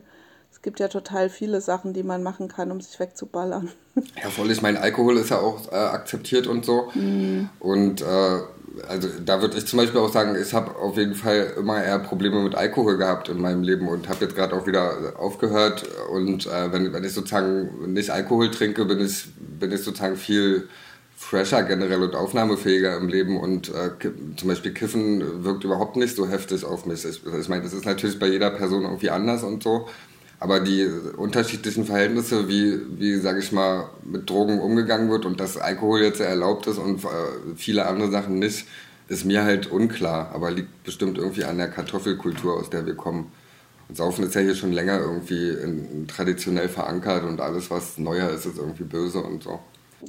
es 0.54 0.62
gibt 0.62 0.80
ja 0.80 0.88
total 0.88 1.32
viele 1.32 1.62
Sachen, 1.62 1.94
die 1.94 2.04
man 2.04 2.22
machen 2.22 2.48
kann, 2.48 2.72
um 2.72 2.80
sich 2.80 3.00
wegzuballern. 3.00 3.70
Ja, 4.24 4.30
voll. 4.32 4.50
Ich 4.50 4.64
meine, 4.64 4.80
Alkohol 4.82 5.18
ist 5.18 5.30
ja 5.30 5.38
auch 5.38 5.72
äh, 5.72 5.76
akzeptiert 5.76 6.48
und 6.48 6.66
so. 6.66 6.90
Mhm. 6.96 7.50
Und 7.60 8.02
äh, 8.02 8.06
also 8.88 9.08
da 9.24 9.40
würde 9.40 9.56
ich 9.58 9.68
zum 9.68 9.78
Beispiel 9.78 10.00
auch 10.00 10.12
sagen, 10.12 10.36
ich 10.36 10.52
habe 10.54 10.76
auf 10.78 10.98
jeden 10.98 11.14
Fall 11.14 11.54
immer 11.60 11.84
eher 11.84 12.00
Probleme 12.00 12.42
mit 12.42 12.56
Alkohol 12.56 12.98
gehabt 12.98 13.30
in 13.30 13.40
meinem 13.40 13.62
Leben 13.62 13.88
und 13.88 14.10
habe 14.10 14.26
jetzt 14.26 14.36
gerade 14.36 14.56
auch 14.56 14.66
wieder 14.66 15.14
aufgehört. 15.20 15.86
Und 16.12 16.48
äh, 16.48 16.72
wenn, 16.72 16.92
wenn 16.92 17.04
ich 17.04 17.14
sozusagen 17.14 17.94
nicht 17.94 18.10
Alkohol 18.10 18.50
trinke, 18.50 18.86
bin 18.86 19.00
ich, 19.00 19.28
bin 19.38 19.72
ich 19.72 19.84
sozusagen 19.84 20.16
viel 20.16 20.68
fresher 21.16 21.62
generell 21.64 22.02
und 22.02 22.16
aufnahmefähiger 22.16 22.98
im 22.98 23.10
Leben 23.10 23.40
und 23.40 23.70
äh, 23.70 23.92
zum 24.38 24.48
Beispiel 24.48 24.74
Kiffen 24.74 25.44
wirkt 25.44 25.64
überhaupt 25.64 25.98
nicht 25.98 26.16
so 26.16 26.28
heftig 26.28 26.66
auf 26.66 26.88
mich. 26.88 27.06
Ich, 27.06 27.22
ich 27.26 27.50
meine, 27.50 27.62
das 27.64 27.74
ist 27.74 27.86
natürlich 27.86 28.18
bei 28.18 28.28
jeder 28.28 28.50
Person 28.50 28.84
irgendwie 28.84 29.12
anders 29.12 29.44
und 29.44 29.62
so. 29.62 29.88
Aber 30.44 30.60
die 30.60 30.86
unterschiedlichen 31.16 31.86
Verhältnisse, 31.86 32.50
wie, 32.50 32.78
wie 33.00 33.16
sage 33.16 33.40
ich 33.40 33.54
mal, 33.54 33.90
mit 34.04 34.30
Drogen 34.30 34.60
umgegangen 34.60 35.10
wird 35.10 35.26
und 35.26 35.40
dass 35.40 35.56
Alkohol 35.56 36.02
jetzt 36.02 36.20
erlaubt 36.20 36.68
ist 36.68 36.80
und 36.80 37.02
äh, 37.06 37.08
viele 37.56 37.86
andere 37.86 38.12
Sachen 38.12 38.40
nicht, 38.40 38.68
ist 39.08 39.24
mir 39.24 39.46
halt 39.46 39.72
unklar. 39.72 40.32
Aber 40.34 40.52
liegt 40.52 40.84
bestimmt 40.84 41.18
irgendwie 41.18 41.46
an 41.46 41.60
der 41.60 41.70
Kartoffelkultur, 41.70 42.58
aus 42.58 42.70
der 42.70 42.86
wir 42.86 42.96
kommen. 42.96 43.32
Und 43.88 43.96
Saufen 43.96 44.26
ist 44.26 44.36
ja 44.36 44.42
hier 44.42 44.56
schon 44.56 44.74
länger 44.74 45.00
irgendwie 45.00 45.48
in, 45.48 46.08
traditionell 46.10 46.68
verankert 46.68 47.24
und 47.24 47.40
alles, 47.40 47.72
was 47.72 47.98
neuer 47.98 48.30
ist, 48.30 48.46
ist 48.46 48.58
irgendwie 48.58 48.84
böse 48.84 49.20
und 49.20 49.44
so. 49.44 49.60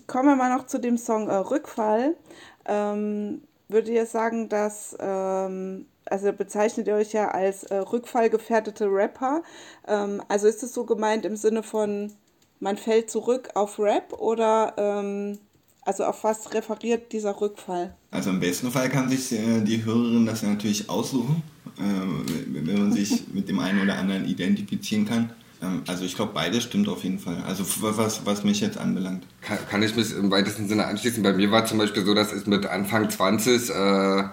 Kommen 0.09 0.31
wir 0.31 0.35
mal 0.35 0.53
noch 0.53 0.67
zu 0.67 0.81
dem 0.81 0.99
Song 0.99 1.29
äh, 1.29 1.35
Rückfall. 1.37 2.17
Ähm, 2.65 3.41
würde 3.69 3.93
ihr 3.93 4.07
sagen, 4.07 4.49
dass 4.49 4.97
ähm, 5.01 5.87
also 6.07 6.33
bezeichnet 6.33 6.87
ihr 6.87 6.95
euch 6.95 7.13
ja 7.13 7.29
als 7.29 7.65
äh, 7.65 7.77
rückfallgefährdete 7.77 8.87
Rapper. 8.87 9.43
Ähm, 9.87 10.23
also 10.29 10.47
ist 10.47 10.63
es 10.63 10.75
so 10.75 10.85
gemeint 10.85 11.25
im 11.25 11.37
Sinne 11.37 11.63
von, 11.63 12.13
man 12.61 12.77
fällt 12.77 13.11
zurück 13.11 13.51
auf 13.55 13.79
Rap 13.79 14.13
oder 14.13 14.75
ähm, 14.77 15.39
also 15.83 16.05
auf 16.05 16.25
was 16.25 16.53
referiert 16.55 17.13
dieser 17.13 17.41
Rückfall? 17.41 17.95
Also 18.11 18.31
im 18.31 18.41
besten 18.41 18.71
Fall 18.71 18.89
kann 18.89 19.09
sich 19.09 19.33
äh, 19.33 19.61
die 19.61 19.85
Hörerin 19.85 20.27
das 20.27 20.43
natürlich 20.43 20.89
aussuchen, 20.89 21.43
äh, 21.79 21.83
wenn 21.83 22.79
man 22.79 22.93
sich 22.93 23.29
mit 23.33 23.49
dem 23.49 23.59
einen 23.59 23.83
oder 23.83 23.97
anderen 23.97 24.27
identifizieren 24.27 25.05
kann. 25.05 25.31
Ähm, 25.63 25.83
also 25.87 26.05
ich 26.05 26.17
glaube, 26.17 26.33
beides 26.35 26.65
stimmt 26.65 26.89
auf 26.89 27.05
jeden 27.05 27.19
Fall. 27.19 27.43
Also 27.47 27.65
was, 27.81 28.25
was 28.27 28.45
mich 28.45 28.61
jetzt 28.61 28.79
anbelangt. 28.79 29.25
Kann, 29.41 29.59
kann 29.71 29.83
ich 29.83 29.97
mich 29.97 30.15
im 30.15 30.31
weitesten 30.31 30.69
Sinne 30.69 30.87
anschließen. 30.87 31.23
Bei 31.23 31.33
mir 31.33 31.51
war 31.51 31.67
zum 31.67 31.79
Beispiel 31.79 32.05
so, 32.05 32.15
dass 32.15 32.33
ich 32.33 32.47
mit 32.47 32.67
Anfang 32.67 33.11
20 33.11 33.71
äh, 33.71 34.25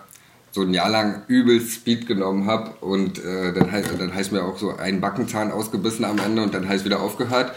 so 0.52 0.62
ein 0.62 0.74
Jahr 0.74 0.90
lang 0.90 1.24
übel 1.28 1.62
Speed 1.62 2.08
genommen 2.08 2.46
habe 2.46 2.72
und 2.82 3.20
äh, 3.20 3.54
dann, 3.54 3.70
dann 3.72 4.12
habe 4.12 4.22
ich 4.22 4.32
mir 4.32 4.44
auch 4.44 4.58
so 4.58 4.76
einen 4.76 5.00
Backenzahn 5.00 5.52
ausgebissen 5.52 6.04
am 6.04 6.20
Ende 6.20 6.44
und 6.44 6.54
dann 6.54 6.70
ich 6.72 6.84
wieder 6.84 7.02
aufgehört. 7.02 7.54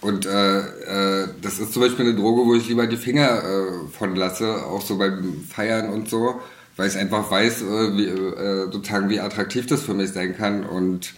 Und 0.00 0.26
äh, 0.26 0.58
äh, 0.58 1.28
das 1.40 1.60
ist 1.60 1.72
zum 1.72 1.82
Beispiel 1.82 2.06
eine 2.06 2.16
Droge, 2.16 2.44
wo 2.44 2.54
ich 2.56 2.68
lieber 2.68 2.88
die 2.88 2.96
Finger 2.96 3.44
äh, 3.44 3.88
von 3.96 4.16
lasse, 4.16 4.66
auch 4.66 4.82
so 4.82 4.98
beim 4.98 5.44
Feiern 5.48 5.90
und 5.90 6.08
so, 6.08 6.40
weil 6.76 6.88
ich 6.88 6.96
einfach 6.96 7.30
weiß, 7.30 7.62
äh, 7.62 7.96
wie, 7.96 8.72
sozusagen 8.72 9.08
wie 9.10 9.20
attraktiv 9.20 9.66
das 9.66 9.82
für 9.82 9.94
mich 9.94 10.10
sein 10.10 10.36
kann. 10.36 10.64
Und 10.64 11.14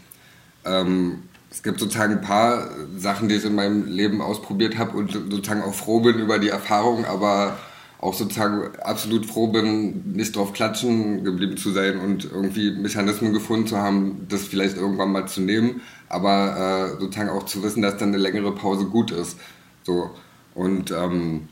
ähm, 0.66 1.22
es 1.54 1.62
gibt 1.62 1.78
sozusagen 1.78 2.14
ein 2.14 2.20
paar 2.20 2.68
Sachen, 2.96 3.28
die 3.28 3.36
ich 3.36 3.44
in 3.44 3.54
meinem 3.54 3.86
Leben 3.86 4.20
ausprobiert 4.20 4.76
habe 4.76 4.96
und 4.96 5.12
sozusagen 5.12 5.62
auch 5.62 5.72
froh 5.72 6.00
bin 6.00 6.18
über 6.18 6.40
die 6.40 6.48
Erfahrung, 6.48 7.04
aber 7.04 7.56
auch 8.00 8.12
sozusagen 8.12 8.76
absolut 8.82 9.24
froh 9.24 9.46
bin, 9.46 10.14
nicht 10.14 10.34
drauf 10.34 10.52
klatschen 10.52 11.22
geblieben 11.22 11.56
zu 11.56 11.70
sein 11.70 12.00
und 12.00 12.24
irgendwie 12.24 12.72
Mechanismen 12.72 13.32
gefunden 13.32 13.68
zu 13.68 13.78
haben, 13.78 14.26
das 14.28 14.42
vielleicht 14.42 14.76
irgendwann 14.76 15.12
mal 15.12 15.28
zu 15.28 15.42
nehmen, 15.42 15.80
aber 16.08 16.96
äh, 16.96 17.00
sozusagen 17.00 17.30
auch 17.30 17.44
zu 17.44 17.62
wissen, 17.62 17.82
dass 17.82 17.98
dann 17.98 18.08
eine 18.08 18.18
längere 18.18 18.52
Pause 18.52 18.86
gut 18.86 19.12
ist. 19.12 19.38
So. 19.84 20.10
Und 20.56 20.90
ähm, 20.90 21.48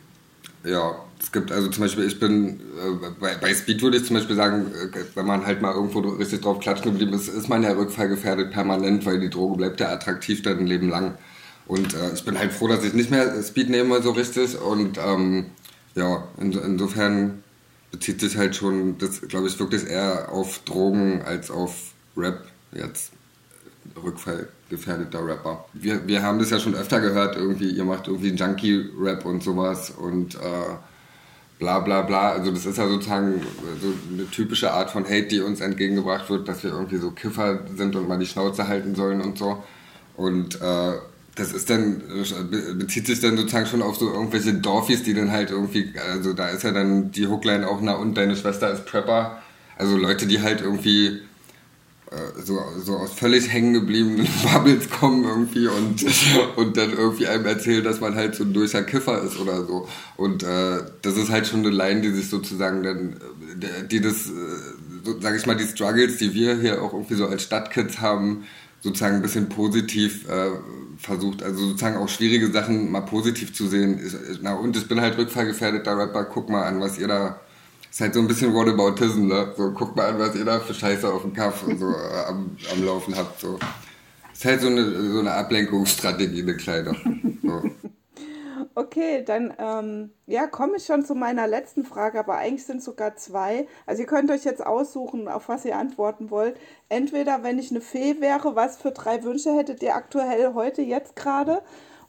ja, 0.65 0.97
es 1.22 1.30
gibt 1.30 1.52
also 1.52 1.68
zum 1.68 1.85
Beispiel, 1.85 2.04
ich 2.04 2.18
bin, 2.18 2.61
äh, 2.61 3.11
bei, 3.20 3.37
bei, 3.37 3.54
Speed 3.54 3.80
würde 3.80 3.98
ich 3.98 4.04
zum 4.04 4.16
Beispiel 4.16 4.35
sagen, 4.35 4.66
äh, 4.72 4.98
wenn 5.14 5.26
man 5.26 5.46
halt 5.46 5.62
mal 5.62 5.72
irgendwo 5.72 6.00
richtig 6.00 6.40
drauf 6.40 6.58
klatschen 6.58 6.92
geblieben 6.92 7.12
ist, 7.12 7.28
ist 7.28 7.48
man 7.48 7.62
ja 7.62 7.72
rückfallgefährdet 7.72 8.50
permanent, 8.50 9.06
weil 9.06 9.20
die 9.20 9.30
Droge 9.30 9.56
bleibt 9.56 9.80
ja 9.80 9.90
attraktiv 9.90 10.42
dann 10.42 10.58
ein 10.58 10.66
Leben 10.66 10.88
lang. 10.88 11.14
Und 11.66 11.94
äh, 11.94 12.12
ich 12.12 12.24
bin 12.24 12.38
halt 12.38 12.52
froh, 12.52 12.66
dass 12.66 12.85
ich 12.85 12.92
nicht 12.92 13.11
mehr 13.11 13.40
Speed 13.42 13.70
nehme 13.70 14.02
so 14.02 14.11
richtig 14.11 14.61
und 14.61 14.98
ähm, 14.98 15.46
ja, 15.94 16.24
in, 16.40 16.52
insofern 16.52 17.44
bezieht 17.92 18.20
sich 18.20 18.37
halt 18.37 18.56
schon, 18.56 18.98
das 18.98 19.20
glaube 19.20 19.46
ich 19.46 19.58
wirklich 19.61 19.87
eher 19.87 20.32
auf 20.32 20.58
Drogen 20.61 21.22
als 21.22 21.50
auf 21.50 21.92
Rap 22.16 22.46
jetzt. 22.72 23.12
Rückfallgefährdeter 24.02 25.26
Rapper. 25.26 25.64
Wir, 25.72 26.06
wir 26.06 26.22
haben 26.22 26.38
das 26.38 26.50
ja 26.50 26.58
schon 26.61 26.74
öfter 26.74 27.00
gehört, 27.00 27.37
irgendwie, 27.37 27.68
ihr 27.70 27.85
macht 27.85 28.06
irgendwie 28.06 28.30
Junkie-Rap 28.30 29.24
und 29.24 29.42
sowas 29.42 29.90
und 29.90 30.37
äh, 30.37 30.38
bla 31.62 31.79
bla 31.79 32.03
bla. 32.03 32.33
Also 32.33 32.51
das 32.51 32.66
ist 32.66 32.77
ja 32.77 32.88
sozusagen 32.88 33.40
so 33.81 33.92
eine 34.12 34.29
typische 34.29 34.72
Art 34.72 34.90
von 34.90 35.05
Hate, 35.05 35.29
die 35.29 35.40
uns 35.40 35.61
entgegengebracht 35.61 36.29
wird, 36.29 36.48
dass 36.48 36.64
wir 36.64 36.72
irgendwie 36.72 36.96
so 36.96 37.12
Kiffer 37.12 37.61
sind 37.77 37.94
und 37.94 38.09
mal 38.09 38.18
die 38.18 38.27
Schnauze 38.27 38.66
halten 38.66 38.96
sollen 38.96 39.20
und 39.20 39.38
so. 39.38 39.62
Und 40.16 40.61
äh, 40.61 40.94
das 41.37 41.53
ist 41.53 41.70
dann, 41.70 42.03
bezieht 42.79 43.07
sich 43.07 43.20
dann 43.20 43.37
sozusagen 43.37 43.66
schon 43.66 43.81
auf 43.81 43.96
so 43.96 44.12
irgendwelche 44.12 44.55
Dorfis, 44.55 45.05
die 45.05 45.14
dann 45.14 45.31
halt 45.31 45.51
irgendwie, 45.51 45.92
also 46.12 46.33
da 46.33 46.48
ist 46.48 46.64
ja 46.64 46.72
dann 46.72 47.12
die 47.12 47.29
Hookline 47.29 47.66
auch, 47.68 47.81
na 47.81 47.94
und 47.94 48.16
deine 48.16 48.37
Schwester 48.37 48.70
ist 48.70 48.85
Prepper. 48.85 49.40
Also 49.79 49.96
Leute, 49.96 50.27
die 50.27 50.42
halt 50.42 50.61
irgendwie 50.61 51.20
so, 52.44 52.59
so 52.85 52.96
aus 52.96 53.12
völlig 53.12 53.51
hängen 53.53 53.75
gebliebenen 53.75 54.27
Bubbles 54.42 54.90
kommen 54.90 55.25
irgendwie 55.25 55.66
und, 55.66 56.05
und 56.57 56.77
dann 56.77 56.92
irgendwie 56.92 57.27
einem 57.27 57.46
erzählen, 57.46 57.85
dass 57.85 58.01
man 58.01 58.14
halt 58.14 58.35
so 58.35 58.44
ein 58.44 58.53
durcher 58.53 58.83
Kiffer 58.83 59.22
ist 59.22 59.38
oder 59.38 59.64
so. 59.64 59.88
Und 60.16 60.42
äh, 60.42 60.81
das 61.03 61.16
ist 61.16 61.31
halt 61.31 61.46
schon 61.46 61.61
eine 61.61 61.70
Line, 61.70 62.01
die 62.03 62.11
sich 62.11 62.29
sozusagen 62.29 62.83
dann, 62.83 63.16
äh, 63.61 63.87
die 63.87 64.01
das, 64.01 64.27
äh, 64.27 64.31
so, 65.05 65.20
sag 65.20 65.37
ich 65.37 65.46
mal, 65.46 65.57
die 65.57 65.66
Struggles, 65.66 66.18
die 66.18 66.35
wir 66.35 66.57
hier 66.57 66.83
auch 66.83 66.92
irgendwie 66.92 67.14
so 67.14 67.27
als 67.27 67.42
Stadtkids 67.42 68.01
haben, 68.01 68.44
sozusagen 68.81 69.16
ein 69.16 69.22
bisschen 69.22 69.48
positiv 69.48 70.29
äh, 70.29 70.51
versucht, 70.98 71.42
also 71.42 71.68
sozusagen 71.68 71.96
auch 71.96 72.09
schwierige 72.09 72.51
Sachen 72.51 72.90
mal 72.90 73.03
positiv 73.03 73.55
zu 73.55 73.68
sehen. 73.68 74.01
Na 74.42 74.55
und 74.55 74.77
ich 74.77 74.88
bin 74.88 75.01
halt 75.01 75.16
rückfallgefährdeter 75.18 75.96
Rapper, 75.96 76.25
guck 76.25 76.48
mal 76.48 76.64
an, 76.64 76.81
was 76.81 76.98
ihr 76.98 77.09
da 77.09 77.40
ist 77.92 78.00
halt 78.00 78.14
so 78.14 78.20
ein 78.20 78.26
bisschen 78.26 78.55
Whataboutism, 78.55 79.26
ne? 79.26 79.52
So, 79.55 79.70
guckt 79.72 79.94
mal 79.96 80.07
an, 80.07 80.18
was 80.18 80.35
ihr 80.35 80.46
da 80.46 80.61
für 80.61 80.72
Scheiße 80.72 81.12
auf 81.12 81.22
dem 81.22 81.35
Kaff 81.35 81.62
so 81.78 81.90
äh, 81.90 82.24
am, 82.26 82.57
am 82.72 82.85
Laufen 82.85 83.14
habt. 83.14 83.38
So. 83.38 83.59
Ist 84.33 84.46
halt 84.46 84.62
so 84.62 84.68
eine, 84.68 85.12
so 85.12 85.18
eine 85.18 85.33
Ablenkungsstrategie, 85.33 86.40
eine 86.40 86.57
kleine. 86.57 86.96
So. 87.42 87.62
Okay, 88.74 89.22
dann 89.22 89.52
ähm, 89.59 90.12
ja, 90.26 90.46
komme 90.46 90.78
ich 90.78 90.87
schon 90.87 91.05
zu 91.05 91.14
meiner 91.14 91.46
letzten 91.46 91.85
Frage, 91.85 92.18
aber 92.18 92.37
eigentlich 92.37 92.64
sind 92.64 92.78
es 92.78 92.87
sogar 92.87 93.16
zwei. 93.16 93.66
Also 93.85 94.00
ihr 94.00 94.07
könnt 94.07 94.31
euch 94.31 94.44
jetzt 94.44 94.64
aussuchen, 94.64 95.28
auf 95.28 95.50
was 95.50 95.66
ihr 95.66 95.76
antworten 95.76 96.31
wollt. 96.31 96.57
Entweder, 96.88 97.42
wenn 97.42 97.59
ich 97.59 97.70
eine 97.70 97.83
Fee 97.83 98.20
wäre, 98.20 98.57
was 98.57 98.78
für 98.78 98.92
drei 98.92 99.22
Wünsche 99.24 99.52
hättet 99.55 99.83
ihr 99.83 99.94
aktuell 99.94 100.55
heute, 100.55 100.81
jetzt 100.81 101.16
gerade? 101.16 101.61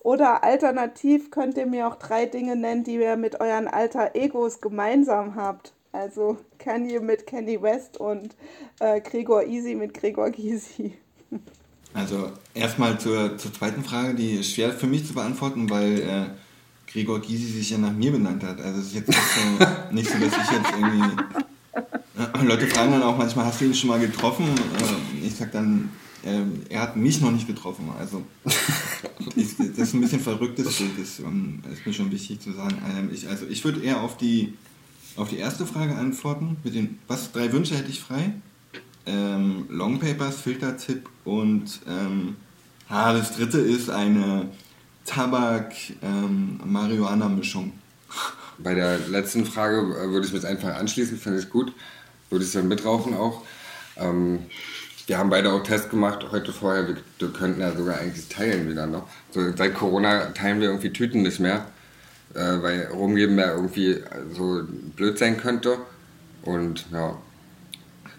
Oder 0.03 0.43
alternativ 0.43 1.31
könnt 1.31 1.57
ihr 1.57 1.65
mir 1.65 1.87
auch 1.87 1.95
drei 1.95 2.25
Dinge 2.25 2.57
nennen, 2.57 2.83
die 2.83 2.95
ihr 2.95 3.15
mit 3.15 3.39
euren 3.39 3.69
alter 3.69 4.15
Egos 4.15 4.59
gemeinsam 4.59 5.35
habt. 5.35 5.71
Also 5.93 6.37
Kanye 6.59 6.99
mit 6.99 7.25
Kanye 7.25 7.61
West 7.61 7.97
und 7.97 8.35
äh, 8.79 8.99
Gregor 8.99 9.43
Easy 9.43 9.75
mit 9.75 9.93
Gregor 9.93 10.29
Gysi. 10.29 10.93
Also 11.95 12.31
erstmal 12.55 12.99
zur, 12.99 13.37
zur 13.37 13.53
zweiten 13.53 13.83
Frage, 13.83 14.15
die 14.15 14.37
ist 14.37 14.51
schwer 14.51 14.71
für 14.71 14.87
mich 14.87 15.05
zu 15.05 15.13
beantworten, 15.13 15.69
weil 15.69 15.99
äh, 15.99 16.25
Gregor 16.91 17.21
Gysi 17.21 17.51
sich 17.51 17.69
ja 17.69 17.77
nach 17.77 17.91
mir 17.91 18.11
benannt 18.11 18.43
hat. 18.43 18.59
Also 18.59 18.79
es 18.79 18.87
ist 18.87 18.95
jetzt 18.95 19.09
nicht 19.09 19.19
so, 19.19 19.65
nicht 19.91 20.09
so 20.09 20.17
dass 20.17 20.33
ich 20.33 20.51
jetzt 20.51 20.71
irgendwie... 20.71 21.21
Äh, 22.17 22.45
Leute 22.45 22.65
fragen 22.65 22.93
dann 22.93 23.03
auch 23.03 23.15
manchmal, 23.15 23.45
hast 23.45 23.61
du 23.61 23.65
ihn 23.65 23.75
schon 23.75 23.91
mal 23.91 23.99
getroffen? 23.99 24.45
Äh, 24.47 25.27
ich 25.27 25.35
sag 25.35 25.51
dann, 25.51 25.91
ähm, 26.25 26.63
er 26.69 26.81
hat 26.81 26.95
mich 26.95 27.21
noch 27.21 27.31
nicht 27.31 27.47
getroffen. 27.47 27.89
Also 27.99 28.23
ich, 29.35 29.57
das 29.57 29.89
ist 29.89 29.93
ein 29.93 30.01
bisschen 30.01 30.21
verrücktes 30.21 30.77
Bild, 30.77 30.91
das 30.99 31.19
um, 31.19 31.61
ist 31.71 31.85
mir 31.85 31.93
schon 31.93 32.11
wichtig 32.11 32.39
zu 32.39 32.53
sagen. 32.53 32.81
Ähm, 32.97 33.09
ich, 33.13 33.27
also 33.27 33.45
ich 33.47 33.63
würde 33.63 33.81
eher 33.81 34.01
auf 34.01 34.17
die, 34.17 34.53
auf 35.15 35.29
die 35.29 35.37
erste 35.37 35.65
Frage 35.65 35.95
antworten. 35.95 36.57
Mit 36.63 36.75
den, 36.75 36.99
was 37.07 37.31
drei 37.31 37.51
Wünsche 37.51 37.75
hätte 37.75 37.89
ich 37.89 37.99
frei? 37.99 38.33
Ähm, 39.05 39.65
Longpapers, 39.69 40.39
Filtertipp 40.39 41.09
und 41.25 41.81
ähm, 41.87 42.37
ah, 42.87 43.11
das 43.11 43.35
dritte 43.35 43.59
ist 43.59 43.89
eine 43.89 44.47
Tabak-Marihuana-Mischung. 45.05 47.65
Ähm, 47.65 47.71
Bei 48.59 48.75
der 48.75 48.99
letzten 49.09 49.45
Frage 49.45 49.79
äh, 49.79 50.09
würde 50.09 50.25
ich 50.25 50.31
mich 50.31 50.45
einfach 50.45 50.75
anschließen, 50.75 51.17
finde 51.17 51.39
ich 51.39 51.49
gut. 51.49 51.73
Würde 52.29 52.45
ich 52.45 52.51
dann 52.53 52.69
mitrauchen 52.69 53.13
auch. 53.13 53.41
Ähm, 53.97 54.39
wir 55.07 55.17
haben 55.17 55.29
beide 55.29 55.51
auch 55.51 55.63
Tests 55.63 55.89
gemacht 55.89 56.25
heute 56.31 56.53
vorher. 56.53 56.87
Wir, 56.87 56.97
wir 57.19 57.29
könnten 57.33 57.61
ja 57.61 57.75
sogar 57.75 57.99
eigentlich 57.99 58.27
teilen 58.29 58.69
wieder 58.69 58.87
noch. 58.87 59.07
So, 59.31 59.41
seit 59.55 59.75
Corona 59.75 60.27
teilen 60.27 60.61
wir 60.61 60.69
irgendwie 60.69 60.93
Tüten 60.93 61.23
nicht 61.23 61.39
mehr, 61.39 61.65
äh, 62.33 62.61
weil 62.61 62.87
rumgeben 62.87 63.37
ja 63.37 63.53
irgendwie 63.53 64.01
so 64.33 64.63
blöd 64.95 65.17
sein 65.17 65.37
könnte. 65.37 65.77
Und 66.43 66.85
ja, 66.91 67.17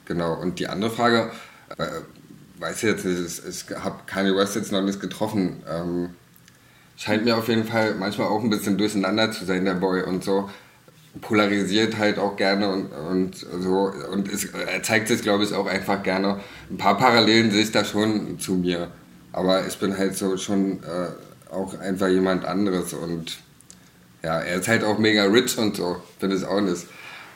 genau. 0.04 0.34
Und 0.34 0.58
die 0.58 0.68
andere 0.68 0.90
Frage, 0.90 1.30
äh, 1.78 1.86
weiß 2.58 2.76
ich 2.76 2.82
jetzt 2.82 3.04
nicht, 3.04 3.20
ich, 3.20 3.70
ich 3.70 3.76
habe 3.76 4.00
Kanye 4.06 4.36
West 4.36 4.56
jetzt 4.56 4.72
noch 4.72 4.82
nicht 4.82 5.00
getroffen. 5.00 5.62
Ähm, 5.68 6.10
scheint 6.96 7.24
mir 7.24 7.36
auf 7.36 7.48
jeden 7.48 7.64
Fall 7.64 7.94
manchmal 7.94 8.28
auch 8.28 8.42
ein 8.42 8.50
bisschen 8.50 8.78
durcheinander 8.78 9.32
zu 9.32 9.44
sein, 9.44 9.64
der 9.64 9.74
Boy 9.74 10.02
und 10.02 10.22
so 10.22 10.50
polarisiert 11.20 11.96
halt 11.98 12.18
auch 12.18 12.36
gerne 12.36 12.68
und, 12.70 12.92
und 12.92 13.36
so 13.36 13.92
und 14.12 14.32
es, 14.32 14.46
er 14.46 14.82
zeigt 14.82 15.08
sich 15.08 15.22
glaube 15.22 15.44
ich 15.44 15.52
auch 15.52 15.66
einfach 15.66 16.02
gerne. 16.02 16.40
Ein 16.70 16.76
paar 16.76 16.98
Parallelen 16.98 17.50
sehe 17.50 17.62
ich 17.62 17.72
da 17.72 17.84
schon 17.84 18.38
zu 18.38 18.54
mir, 18.54 18.88
aber 19.32 19.66
ich 19.66 19.78
bin 19.78 19.96
halt 19.96 20.16
so 20.16 20.36
schon 20.36 20.82
äh, 20.82 21.52
auch 21.52 21.78
einfach 21.78 22.08
jemand 22.08 22.44
anderes 22.44 22.92
und 22.92 23.38
ja, 24.22 24.40
er 24.40 24.56
ist 24.56 24.68
halt 24.68 24.84
auch 24.84 24.98
mega 24.98 25.24
rich 25.24 25.56
und 25.58 25.76
so, 25.76 25.96
finde 26.18 26.36
ich 26.36 26.44
auch 26.44 26.60
nicht. 26.60 26.86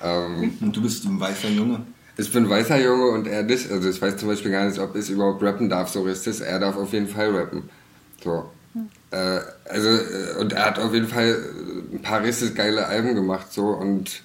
Ähm, 0.03 0.57
und 0.61 0.75
du 0.75 0.83
bist 0.83 1.05
ein 1.05 1.21
weißer 1.21 1.49
Junge? 1.49 1.83
Ich 2.17 2.33
bin 2.33 2.45
ein 2.45 2.51
weißer 2.51 2.81
Junge 2.81 3.09
und 3.11 3.27
er 3.29 3.43
nicht. 3.43 3.71
Also 3.71 3.89
ich 3.89 4.01
weiß 4.01 4.17
zum 4.17 4.29
Beispiel 4.29 4.51
gar 4.51 4.67
nicht, 4.67 4.79
ob 4.79 4.97
ich 4.97 5.09
überhaupt 5.09 5.43
rappen 5.43 5.69
darf 5.69 5.89
so 5.89 6.03
richtig. 6.03 6.41
Er 6.41 6.59
darf 6.59 6.77
auf 6.77 6.93
jeden 6.93 7.07
Fall 7.07 7.31
rappen. 7.31 7.71
So. 8.23 8.51
Äh, 9.11 9.41
also, 9.69 9.89
äh, 9.89 10.41
und 10.41 10.53
er 10.53 10.67
hat 10.67 10.79
auf 10.79 10.93
jeden 10.93 11.09
Fall 11.09 11.37
ein 11.93 12.03
paar 12.03 12.23
richtig 12.23 12.55
geile 12.55 12.87
Alben 12.87 13.15
gemacht, 13.15 13.53
so, 13.53 13.69
und 13.69 14.23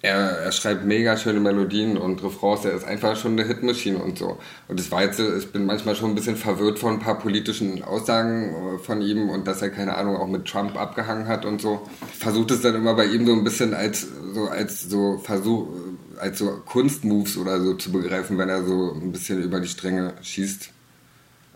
er, 0.00 0.16
er 0.16 0.52
schreibt 0.52 0.84
mega 0.84 1.16
schöne 1.16 1.40
Melodien 1.40 1.96
und 1.96 2.22
Refrains, 2.22 2.64
er 2.64 2.72
ist 2.72 2.86
einfach 2.86 3.16
schon 3.16 3.32
eine 3.32 3.44
Hitmaschine 3.44 3.98
und 3.98 4.16
so. 4.16 4.38
Und 4.68 4.90
war 4.92 5.02
jetzt, 5.02 5.18
ich 5.18 5.50
bin 5.50 5.66
manchmal 5.66 5.96
schon 5.96 6.10
ein 6.10 6.14
bisschen 6.14 6.36
verwirrt 6.36 6.78
von 6.78 6.94
ein 6.94 6.98
paar 7.00 7.18
politischen 7.18 7.82
Aussagen 7.82 8.54
äh, 8.54 8.78
von 8.78 9.02
ihm 9.02 9.28
und 9.28 9.48
dass 9.48 9.60
er, 9.60 9.70
keine 9.70 9.96
Ahnung, 9.96 10.16
auch 10.16 10.28
mit 10.28 10.46
Trump 10.46 10.76
abgehangen 10.76 11.26
hat 11.26 11.44
und 11.44 11.60
so. 11.60 11.88
Ich 12.12 12.18
versuche 12.18 12.54
es 12.54 12.60
dann 12.60 12.76
immer 12.76 12.94
bei 12.94 13.06
ihm 13.06 13.26
so 13.26 13.32
ein 13.32 13.42
bisschen 13.42 13.74
als 13.74 14.06
so, 14.34 14.46
als 14.46 14.82
so 14.82 15.18
Versuch, 15.18 15.66
als 16.20 16.38
so 16.38 16.62
Kunstmoves 16.64 17.36
oder 17.36 17.60
so 17.60 17.74
zu 17.74 17.90
begreifen, 17.90 18.38
wenn 18.38 18.48
er 18.48 18.64
so 18.64 18.92
ein 18.92 19.10
bisschen 19.10 19.42
über 19.42 19.58
die 19.58 19.68
Stränge 19.68 20.14
schießt. 20.22 20.70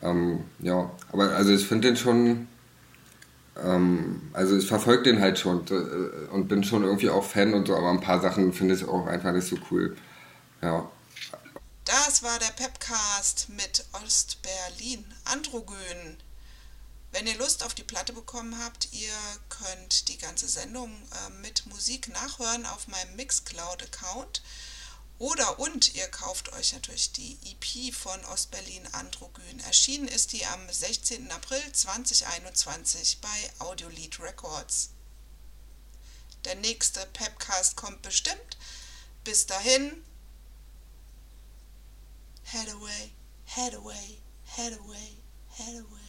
Ähm, 0.02 0.40
ja, 0.58 0.90
aber 1.12 1.30
also 1.30 1.52
ich 1.52 1.64
finde 1.64 1.88
den 1.88 1.96
schon, 1.96 2.48
ähm, 3.60 4.30
also 4.32 4.56
ich 4.56 4.66
verfolge 4.66 5.04
den 5.04 5.20
halt 5.20 5.38
schon 5.38 5.66
äh, 5.68 6.30
und 6.30 6.48
bin 6.48 6.64
schon 6.64 6.84
irgendwie 6.84 7.10
auch 7.10 7.24
Fan 7.24 7.54
und 7.54 7.66
so, 7.66 7.76
aber 7.76 7.90
ein 7.90 8.00
paar 8.00 8.20
Sachen 8.20 8.52
finde 8.52 8.74
ich 8.74 8.84
auch 8.84 9.06
einfach 9.06 9.32
nicht 9.32 9.46
so 9.46 9.56
cool. 9.70 9.96
Ja. 10.62 10.90
Das 11.84 12.22
war 12.22 12.38
der 12.38 12.52
Pepcast 12.56 13.48
mit 13.50 13.84
Ostberlin, 13.92 15.04
Androgyn. 15.24 16.16
Wenn 17.10 17.26
ihr 17.26 17.36
Lust 17.36 17.64
auf 17.64 17.74
die 17.74 17.82
Platte 17.82 18.14
bekommen 18.14 18.56
habt, 18.64 18.88
ihr 18.92 19.12
könnt 19.50 20.08
die 20.08 20.16
ganze 20.16 20.48
Sendung 20.48 20.90
äh, 20.90 21.42
mit 21.42 21.66
Musik 21.66 22.08
nachhören 22.08 22.64
auf 22.66 22.88
meinem 22.88 23.16
Mixcloud-Account. 23.16 24.42
Oder 25.18 25.58
und 25.58 25.94
ihr 25.94 26.08
kauft 26.08 26.52
euch 26.52 26.72
natürlich 26.72 27.12
die 27.12 27.38
EP 27.44 27.94
von 27.94 28.24
Ostberlin 28.24 28.86
Androgyn. 28.88 29.60
Erschienen 29.60 30.08
ist 30.08 30.32
die 30.32 30.44
am 30.46 30.70
16. 30.70 31.30
April 31.30 31.62
2021 31.72 33.20
bei 33.20 33.50
Audiolied 33.60 34.18
Records. 34.20 34.90
Der 36.44 36.56
nächste 36.56 37.06
Pepcast 37.06 37.76
kommt 37.76 38.02
bestimmt. 38.02 38.56
Bis 39.22 39.46
dahin. 39.46 40.04
Head 42.44 42.68
away, 42.70 43.12
head 43.44 43.74
away, 43.74 44.18
head 44.44 44.72
away, 44.72 45.16
head 45.56 45.76
away. 45.76 46.01